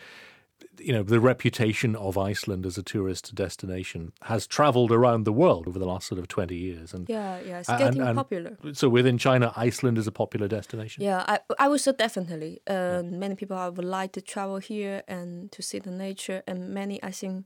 you 0.87 0.93
know 0.93 1.03
the 1.03 1.21
reputation 1.21 1.95
of 1.97 2.17
Iceland 2.17 2.65
as 2.67 2.77
a 2.79 2.83
tourist 2.83 3.35
destination 3.35 4.13
has 4.23 4.47
travelled 4.47 4.91
around 4.99 5.25
the 5.25 5.33
world 5.33 5.69
over 5.69 5.79
the 5.79 5.87
last 5.93 6.07
sort 6.09 6.19
of 6.19 6.27
twenty 6.29 6.57
years, 6.57 6.95
and 6.95 7.09
Yeah, 7.09 7.41
yeah, 7.49 7.61
it's 7.61 7.69
And- 7.69 7.79
getting 7.79 8.03
and- 8.03 8.17
popular. 8.17 8.53
so 8.73 8.89
within 8.89 9.19
China, 9.19 9.47
Iceland 9.69 9.99
is 9.99 10.07
a 10.07 10.13
popular 10.13 10.49
destination. 10.49 11.03
Yeah, 11.05 11.25
I 11.35 11.39
I 11.65 11.67
would 11.69 11.81
say 11.81 11.93
definitely. 11.93 12.53
Uh, 12.67 13.03
Many 13.25 13.35
people 13.35 13.57
would 13.77 13.85
like 14.01 14.13
to 14.19 14.21
travel 14.33 14.59
here 14.59 15.03
and 15.17 15.51
to 15.53 15.61
see 15.63 15.81
the 15.81 15.91
nature, 16.07 16.43
and 16.47 16.59
many 16.81 16.97
I 17.11 17.13
think, 17.21 17.45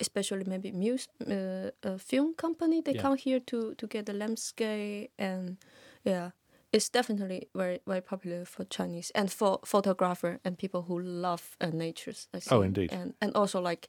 especially 0.00 0.44
maybe 0.46 0.70
mus 0.72 1.08
uh, 1.26 1.70
a 1.82 1.98
film 1.98 2.34
company, 2.34 2.80
they 2.82 2.94
Yeah. 2.94 3.02
come 3.02 3.16
here 3.16 3.40
to 3.50 3.74
to 3.80 3.86
get 3.86 4.04
the 4.06 4.12
landscape 4.12 5.10
and 5.18 5.56
yeah, 6.04 6.30
it's 6.76 6.90
definitely 6.90 7.48
very 7.54 7.80
very 7.86 8.02
popular 8.02 8.44
for 8.44 8.64
Chinese 8.64 9.10
and 9.14 9.32
for 9.32 9.60
photographer 9.64 10.38
and 10.44 10.58
people 10.58 10.82
who 10.82 11.00
love 11.00 11.56
uh, 11.60 11.70
nature. 11.72 12.12
Oh, 12.50 12.62
indeed. 12.62 12.92
And 12.92 13.14
and 13.20 13.34
also 13.34 13.60
like 13.60 13.88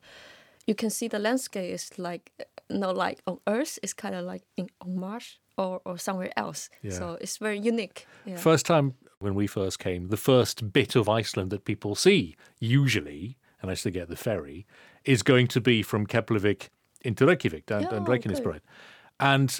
you 0.65 0.75
can 0.75 0.89
see 0.89 1.09
the 1.09 1.19
landscape 1.19 1.73
is 1.73 1.99
like 1.99 2.31
uh, 2.39 2.43
no 2.69 2.91
like 2.91 3.19
on 3.25 3.39
Earth. 3.45 3.77
It's 3.83 3.93
kind 3.93 4.15
of 4.15 4.25
like 4.25 4.43
in 4.55 4.69
on 4.81 4.97
Mars 4.97 5.39
or 5.57 5.81
or 5.83 5.97
somewhere 5.97 6.31
else. 6.37 6.69
Yeah. 6.81 6.97
So 6.97 7.17
it's 7.21 7.37
very 7.37 7.59
unique. 7.59 8.07
Yeah. 8.25 8.37
First 8.37 8.65
time 8.65 8.93
when 9.19 9.35
we 9.35 9.47
first 9.47 9.79
came, 9.79 10.07
the 10.07 10.17
first 10.17 10.71
bit 10.71 10.95
of 10.95 11.09
Iceland 11.09 11.49
that 11.51 11.65
people 11.65 11.95
see, 11.95 12.35
usually, 12.59 13.37
unless 13.61 13.83
they 13.83 13.91
get 13.91 14.07
the 14.07 14.15
ferry, 14.15 14.65
is 15.03 15.23
going 15.23 15.47
to 15.47 15.61
be 15.61 15.83
from 15.83 16.05
Keflavik 16.05 16.69
into 17.01 17.25
Reykjavik 17.25 17.71
and, 17.71 17.85
and 17.85 18.07
Yeah, 18.07 18.13
Reykjanesbraut. 18.13 18.61
And 19.19 19.59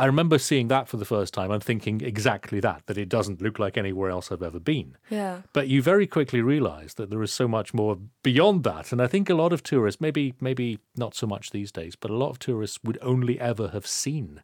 I 0.00 0.06
remember 0.06 0.38
seeing 0.38 0.68
that 0.68 0.88
for 0.88 0.96
the 0.96 1.04
first 1.04 1.34
time 1.34 1.50
and 1.50 1.62
thinking 1.62 2.00
exactly 2.00 2.58
that, 2.60 2.84
that 2.86 2.96
it 2.96 3.10
doesn't 3.10 3.42
look 3.42 3.58
like 3.58 3.76
anywhere 3.76 4.08
else 4.08 4.32
I've 4.32 4.42
ever 4.42 4.58
been. 4.58 4.96
yeah. 5.10 5.42
But 5.52 5.68
you 5.68 5.82
very 5.82 6.06
quickly 6.06 6.40
realize 6.40 6.94
that 6.94 7.10
there 7.10 7.22
is 7.22 7.34
so 7.34 7.46
much 7.46 7.74
more 7.74 7.98
beyond 8.22 8.64
that. 8.64 8.92
And 8.92 9.02
I 9.02 9.06
think 9.06 9.28
a 9.28 9.34
lot 9.34 9.52
of 9.52 9.62
tourists, 9.62 10.00
maybe 10.00 10.34
maybe 10.40 10.78
not 10.96 11.14
so 11.14 11.26
much 11.26 11.50
these 11.50 11.70
days, 11.70 11.96
but 11.96 12.10
a 12.10 12.16
lot 12.16 12.30
of 12.30 12.38
tourists 12.38 12.78
would 12.82 12.96
only 13.02 13.38
ever 13.38 13.68
have 13.68 13.86
seen 13.86 14.42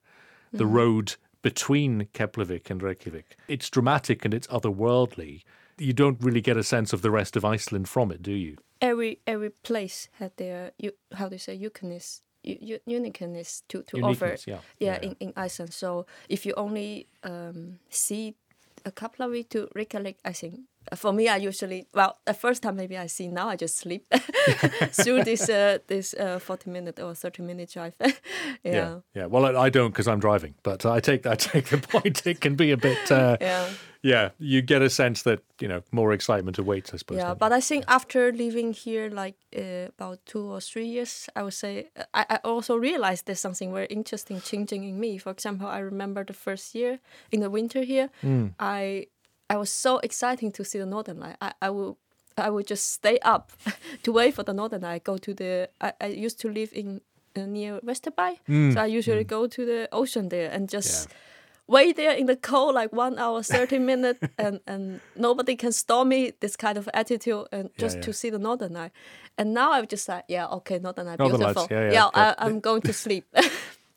the 0.52 0.64
mm-hmm. 0.64 0.74
road 0.74 1.14
between 1.40 2.08
Keflavik 2.12 2.68
and 2.68 2.82
Reykjavik. 2.82 3.36
It's 3.48 3.70
dramatic 3.70 4.26
and 4.26 4.34
it's 4.34 4.48
otherworldly. 4.48 5.42
You 5.78 5.94
don't 5.94 6.22
really 6.22 6.42
get 6.42 6.58
a 6.58 6.64
sense 6.64 6.92
of 6.92 7.00
the 7.00 7.10
rest 7.10 7.34
of 7.34 7.46
Iceland 7.46 7.88
from 7.88 8.12
it, 8.12 8.22
do 8.22 8.32
you? 8.32 8.58
Every 8.82 9.20
every 9.26 9.50
place 9.50 10.10
had 10.18 10.32
their 10.36 10.72
you 10.78 10.92
how 11.14 11.30
do 11.30 11.36
you 11.36 11.38
say 11.38 11.54
uniqueness 11.54 12.20
u- 12.46 12.80
uniqueness 12.86 13.62
to 13.68 13.82
to 13.82 14.00
offer. 14.02 14.36
Yeah. 14.46 14.60
yeah, 14.78 14.92
Yeah, 14.92 14.98
in, 15.02 15.16
in 15.20 15.32
Iceland. 15.36 15.72
So 15.72 16.06
if 16.28 16.46
you 16.46 16.54
only 16.56 17.06
um, 17.24 17.78
see 17.90 18.34
a 18.84 18.90
couple 18.90 19.26
of 19.26 19.34
it 19.34 19.50
to 19.50 19.68
recollect, 19.74 20.20
I 20.24 20.32
think 20.32 20.60
uh, 20.92 20.96
for 20.96 21.12
me, 21.12 21.28
I 21.28 21.36
usually 21.48 21.86
well 21.92 22.18
the 22.24 22.34
first 22.34 22.62
time 22.62 22.76
maybe 22.76 22.96
I 22.96 23.08
see 23.08 23.28
now 23.28 23.48
I 23.48 23.56
just 23.56 23.76
sleep 23.76 24.04
through 24.92 25.24
this 25.24 25.48
uh, 25.48 25.78
this 25.86 26.14
uh, 26.14 26.38
forty 26.38 26.70
minute 26.70 27.00
or 27.02 27.14
thirty 27.14 27.42
minute 27.42 27.72
drive. 27.72 27.94
yeah. 28.00 28.10
Yeah. 28.64 29.00
Yeah. 29.14 29.26
Well, 29.26 29.44
I, 29.46 29.66
I 29.66 29.70
don't 29.70 29.90
because 29.92 30.08
I'm 30.08 30.20
driving, 30.20 30.54
but 30.62 30.84
I 30.84 31.00
take 31.00 31.26
I 31.26 31.34
take 31.36 31.66
the 31.70 31.78
point. 31.92 32.26
It 32.26 32.40
can 32.40 32.54
be 32.56 32.72
a 32.72 32.76
bit. 32.76 33.10
Uh, 33.10 33.36
Yeah. 33.40 33.68
Yeah. 34.06 34.30
You 34.38 34.62
get 34.62 34.82
a 34.82 34.88
sense 34.90 35.22
that 35.22 35.40
you 35.60 35.68
know 35.68 35.82
more 35.90 36.14
excitement 36.14 36.58
awaits. 36.58 36.94
I 36.94 36.98
suppose. 36.98 37.18
Yeah, 37.18 37.34
but 37.34 37.52
I 37.52 37.60
think 37.60 37.84
after 37.88 38.32
living 38.32 38.72
here 38.84 39.10
like 39.10 39.36
uh, 39.56 39.88
about 39.98 40.18
two 40.26 40.52
or 40.54 40.60
three 40.60 40.86
years, 40.86 41.28
I 41.34 41.42
would 41.42 41.54
say 41.54 41.88
I, 42.14 42.24
I 42.30 42.36
also 42.44 42.76
realized 42.76 43.26
there's 43.26 43.40
something 43.40 43.72
very 43.72 43.86
interesting 43.86 44.40
changing 44.40 44.84
in 44.84 45.00
me. 45.00 45.18
For 45.18 45.32
example, 45.32 45.66
I 45.66 45.80
remember 45.80 46.24
the 46.24 46.34
first 46.34 46.74
year 46.74 46.98
in 47.30 47.40
the 47.40 47.50
winter 47.50 47.82
here, 47.82 48.08
Hmm. 48.20 48.46
I 48.58 49.06
I 49.50 49.56
was 49.56 49.70
so 49.70 49.98
exciting 50.02 50.52
to 50.52 50.64
see 50.64 50.78
the 50.78 50.86
Northern 50.86 51.18
Light. 51.20 51.36
I, 51.40 51.52
I 51.60 51.70
will 51.70 51.96
I 52.36 52.50
would 52.50 52.66
just 52.70 52.92
stay 52.92 53.18
up 53.22 53.52
to 54.02 54.12
wait 54.12 54.34
for 54.34 54.44
the 54.44 54.52
Northern 54.52 54.82
Light. 54.82 55.04
Go 55.04 55.18
to 55.18 55.34
the 55.34 55.68
I, 55.80 55.92
I 56.00 56.06
used 56.26 56.38
to 56.40 56.48
live 56.48 56.70
in 56.72 57.00
uh, 57.36 57.46
near 57.46 57.80
Vesturbær, 57.82 58.36
so 58.72 58.80
I 58.80 58.86
usually 58.98 59.24
go 59.24 59.46
to 59.46 59.64
the 59.66 59.88
ocean 59.92 60.28
there 60.28 60.50
and 60.54 60.68
just. 60.68 61.08
Yeah. 61.08 61.16
Wait 61.68 61.96
there 61.96 62.12
in 62.12 62.26
the 62.26 62.36
cold 62.36 62.74
like 62.74 62.92
one 62.92 63.18
hour, 63.18 63.42
thirty 63.42 63.78
minutes, 63.78 64.20
and 64.38 64.60
and 64.66 65.00
nobody 65.16 65.56
can 65.56 65.72
stop 65.72 66.06
me. 66.06 66.32
This 66.40 66.56
kind 66.56 66.78
of 66.78 66.88
attitude, 66.94 67.46
and 67.50 67.70
just 67.76 67.96
yeah. 67.96 68.02
to 68.02 68.12
see 68.12 68.30
the 68.30 68.38
northern 68.38 68.74
light. 68.74 68.92
And 69.36 69.52
now 69.52 69.72
I'm 69.72 69.86
just 69.86 70.08
like, 70.08 70.24
yeah, 70.28 70.46
okay, 70.46 70.78
northern 70.78 71.06
light, 71.06 71.18
Northern 71.18 71.38
beautiful. 71.38 71.62
Lights, 71.62 71.72
yeah, 71.72 71.92
yeah, 71.92 72.10
I, 72.14 72.34
I'm 72.38 72.60
going 72.60 72.82
to 72.82 72.92
sleep. 72.92 73.26
Do 73.34 73.40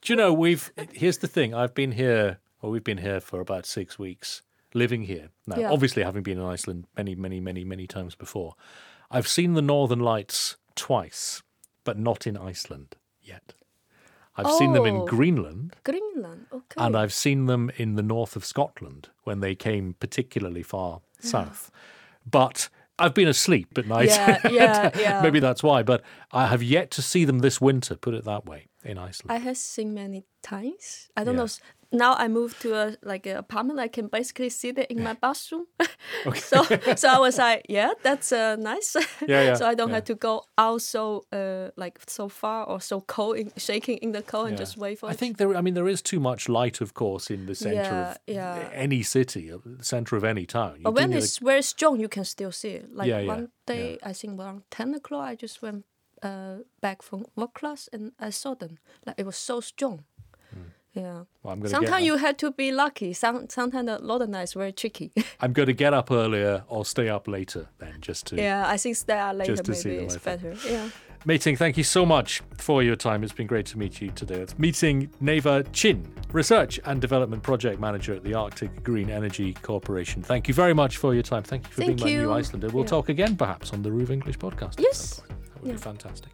you 0.05 0.15
know 0.15 0.33
we've? 0.33 0.71
Here's 0.93 1.19
the 1.19 1.27
thing. 1.27 1.53
I've 1.53 1.75
been 1.75 1.91
here, 1.91 2.39
or 2.61 2.71
we've 2.71 2.83
been 2.83 2.97
here 2.97 3.19
for 3.19 3.39
about 3.39 3.65
six 3.65 3.99
weeks, 3.99 4.41
living 4.73 5.03
here 5.03 5.29
now. 5.45 5.59
Yeah. 5.59 5.71
Obviously, 5.71 6.03
having 6.03 6.23
been 6.23 6.39
in 6.39 6.45
Iceland 6.45 6.85
many, 6.97 7.15
many, 7.15 7.39
many, 7.39 7.63
many 7.63 7.85
times 7.85 8.15
before, 8.15 8.55
I've 9.11 9.27
seen 9.27 9.53
the 9.53 9.61
Northern 9.61 9.99
Lights 9.99 10.57
twice, 10.75 11.43
but 11.83 11.97
not 11.99 12.25
in 12.25 12.35
Iceland 12.35 12.95
yet. 13.21 13.53
I've 14.45 14.53
seen 14.55 14.73
them 14.73 14.85
in 14.85 14.95
Oh. 14.97 15.05
Greenland, 15.05 15.75
Greenland, 15.83 16.45
okay. 16.51 16.75
and 16.77 16.95
I've 16.95 17.13
seen 17.13 17.45
them 17.45 17.71
in 17.77 17.95
the 17.95 18.03
north 18.03 18.35
of 18.35 18.45
Scotland 18.45 19.09
when 19.23 19.39
they 19.39 19.55
came 19.55 19.95
particularly 19.99 20.63
far 20.63 21.01
south. 21.19 21.71
But 22.29 22.69
I've 22.97 23.13
been 23.13 23.27
asleep 23.27 23.77
at 23.77 23.87
night. 23.87 24.07
yeah, 24.09 24.39
yeah, 24.49 24.91
yeah. 24.99 25.21
Maybe 25.21 25.39
that's 25.39 25.63
why. 25.63 25.83
But 25.83 26.03
I 26.31 26.47
have 26.47 26.61
yet 26.63 26.91
to 26.91 27.01
see 27.01 27.25
them 27.25 27.39
this 27.39 27.59
winter. 27.61 27.95
Put 27.95 28.13
it 28.13 28.25
that 28.25 28.45
way 28.45 28.67
in 28.83 28.97
Iceland. 28.97 29.31
I 29.31 29.37
have 29.37 29.57
seen 29.57 29.93
many 29.93 30.25
times. 30.41 31.09
I 31.17 31.23
don't 31.23 31.35
Yeah. 31.35 31.43
know. 31.43 31.49
Now 31.91 32.13
I 32.13 32.27
moved 32.27 32.61
to 32.61 32.75
a 32.75 32.95
like 33.01 33.25
an 33.25 33.37
apartment. 33.37 33.79
I 33.79 33.87
can 33.87 34.09
basically 34.09 34.49
sit 34.49 34.75
there 34.75 34.85
in 34.91 35.01
my 35.01 35.13
bathroom. 35.13 35.65
okay. 36.27 36.39
so 36.39 36.63
so 36.95 37.09
I 37.09 37.17
was 37.17 37.39
like, 37.39 37.65
yeah, 37.67 37.93
that's 38.03 38.31
uh, 38.31 38.55
nice. 38.57 38.95
Yeah, 39.27 39.43
yeah, 39.43 39.55
so 39.55 39.65
I 39.65 39.73
don't 39.73 39.89
yeah. 39.89 39.95
have 39.95 40.03
to 40.05 40.15
go 40.15 40.43
out 40.55 40.81
so 40.83 41.23
uh, 41.33 41.71
like 41.75 41.99
so 42.07 42.29
far 42.29 42.63
or 42.65 42.79
so 42.79 43.01
cold, 43.01 43.37
in, 43.37 43.51
shaking 43.57 43.97
in 44.03 44.11
the 44.11 44.21
cold, 44.21 44.49
and 44.49 44.57
just 44.57 44.77
wait 44.77 44.99
for 44.99 45.09
I 45.09 45.13
it. 45.13 45.17
think 45.17 45.37
there. 45.37 45.57
I 45.57 45.61
mean, 45.61 45.73
there 45.73 45.87
is 45.89 46.01
too 46.03 46.19
much 46.19 46.47
light, 46.47 46.79
of 46.79 46.93
course, 46.93 47.31
in 47.33 47.47
the 47.47 47.55
center 47.55 48.15
of 48.27 48.71
any 48.73 49.01
city, 49.01 49.51
uh, 49.51 49.57
the 49.65 49.83
center 49.83 50.15
of 50.15 50.23
any 50.23 50.45
town. 50.45 50.75
You 50.77 50.83
But 50.83 50.93
when 50.93 51.11
it's 51.11 51.39
very 51.39 51.63
strong, 51.63 51.99
you 51.99 52.07
can 52.07 52.23
still 52.23 52.51
see 52.51 52.73
it. 52.79 52.93
Like 52.93 53.27
one 53.27 53.49
day, 53.65 53.97
I 54.03 54.13
think 54.13 54.39
around 54.39 54.61
ten 54.69 54.93
o'clock, 54.93 55.25
I 55.31 55.35
just 55.35 55.61
went 55.63 55.85
uh, 56.23 56.55
back 56.81 57.01
from 57.01 57.25
work 57.35 57.53
class 57.53 57.89
and 57.93 58.11
I 58.19 58.29
saw 58.31 58.53
them. 58.55 58.77
Like 59.05 59.15
it 59.17 59.25
was 59.25 59.35
so 59.37 59.59
strong. 59.61 60.03
Yeah. 60.95 61.25
well, 61.43 61.53
I'm 61.53 61.67
Sometimes 61.67 62.03
you 62.03 62.17
had 62.17 62.39
to 62.39 62.51
be 62.51 62.71
lucky. 62.71 63.13
Some 63.13 63.47
sometimes 63.49 63.85
the 63.85 63.99
northern 63.99 64.31
night 64.31 64.43
is 64.43 64.53
very 64.53 64.71
tricky. 64.73 65.11
I'm 65.39 65.53
going 65.53 65.67
to 65.67 65.73
get 65.73 65.93
up 65.93 66.09
earlier 66.11 66.63
or 66.67 66.83
stay 66.83 67.09
up 67.09 67.27
later 67.27 67.67
then, 67.77 68.01
just 68.01 68.25
to. 68.27 68.35
yeah, 68.35 68.67
I 68.67 68.75
think 68.77 68.95
stay 68.95 69.13
out 69.17 69.35
later 69.35 69.55
maybe 69.67 69.97
is 70.05 70.17
better. 70.17 70.55
Yeah. 70.67 70.89
Meiting, 71.25 71.57
thank 71.57 71.77
you 71.77 71.83
so 71.83 72.05
much 72.05 72.41
for 72.57 72.81
your 72.81 72.95
time. 72.95 73.23
It's 73.23 73.33
been 73.33 73.45
great 73.45 73.65
to 73.67 73.77
meet 73.77 74.01
you 74.01 74.09
today. 74.11 74.35
It's 74.39 74.57
Meiting 74.57 75.09
Nevæh 75.21 75.63
Qin, 75.73 76.05
Research 76.31 76.79
and 76.85 76.99
Development 77.01 77.43
Project 77.43 77.79
Manager 77.79 78.13
at 78.15 78.23
the 78.23 78.33
Arctic 78.33 78.83
Green 78.83 79.09
Energy 79.09 79.53
Corporation. 79.61 80.23
Thank 80.23 80.47
you 80.47 80.53
very 80.53 80.73
much 80.73 80.97
for 80.97 81.13
your 81.13 81.23
time. 81.23 81.43
Thank 81.43 81.67
you 81.67 81.73
for 81.73 81.81
Thank 81.81 82.03
being 82.03 82.17
my 82.19 82.23
new. 82.23 82.33
Icelander. 82.33 82.69
We'll 82.69 82.85
Yeah. 82.85 82.89
talk 82.89 83.09
again 83.09 83.35
perhaps 83.35 83.73
on 83.73 83.83
the 83.83 83.89
RÚV 83.91 84.09
English 84.11 84.39
podcast. 84.39 84.79
Yes. 84.79 85.21
That 85.59 85.65
would 85.65 85.73
be 85.73 85.77
Yeah. 85.77 85.83
fantastic. 85.91 86.31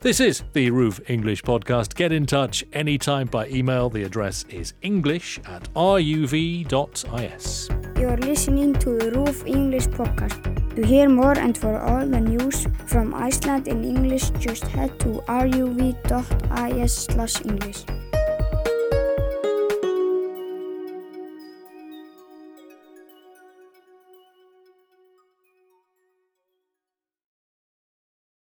This 0.00 0.20
is 0.20 0.42
the 0.52 0.70
RÚV 0.70 1.00
English 1.08 1.42
podcast. 1.44 1.94
Get 1.94 2.12
in 2.12 2.26
touch 2.26 2.62
anytime 2.74 3.26
by 3.26 3.48
email. 3.48 3.88
The 3.88 4.02
address 4.04 4.44
is 4.50 4.74
english 4.82 5.40
at 5.46 5.72
ruv.is. 5.74 7.70
You 7.98 8.08
are 8.08 8.18
listening 8.18 8.74
to 8.74 8.98
the 8.98 9.10
RÚV 9.12 9.46
English 9.46 9.86
podcast. 9.88 10.42
To 10.76 10.86
hear 10.86 11.08
more 11.08 11.38
and 11.38 11.56
for 11.56 11.78
all 11.80 12.06
the 12.06 12.20
news 12.20 12.66
from 12.86 13.14
Iceland 13.14 13.66
in 13.66 13.82
English, 13.84 14.28
just 14.38 14.64
head 14.64 14.98
to 15.00 15.22
ruv.is/english. 15.26 17.84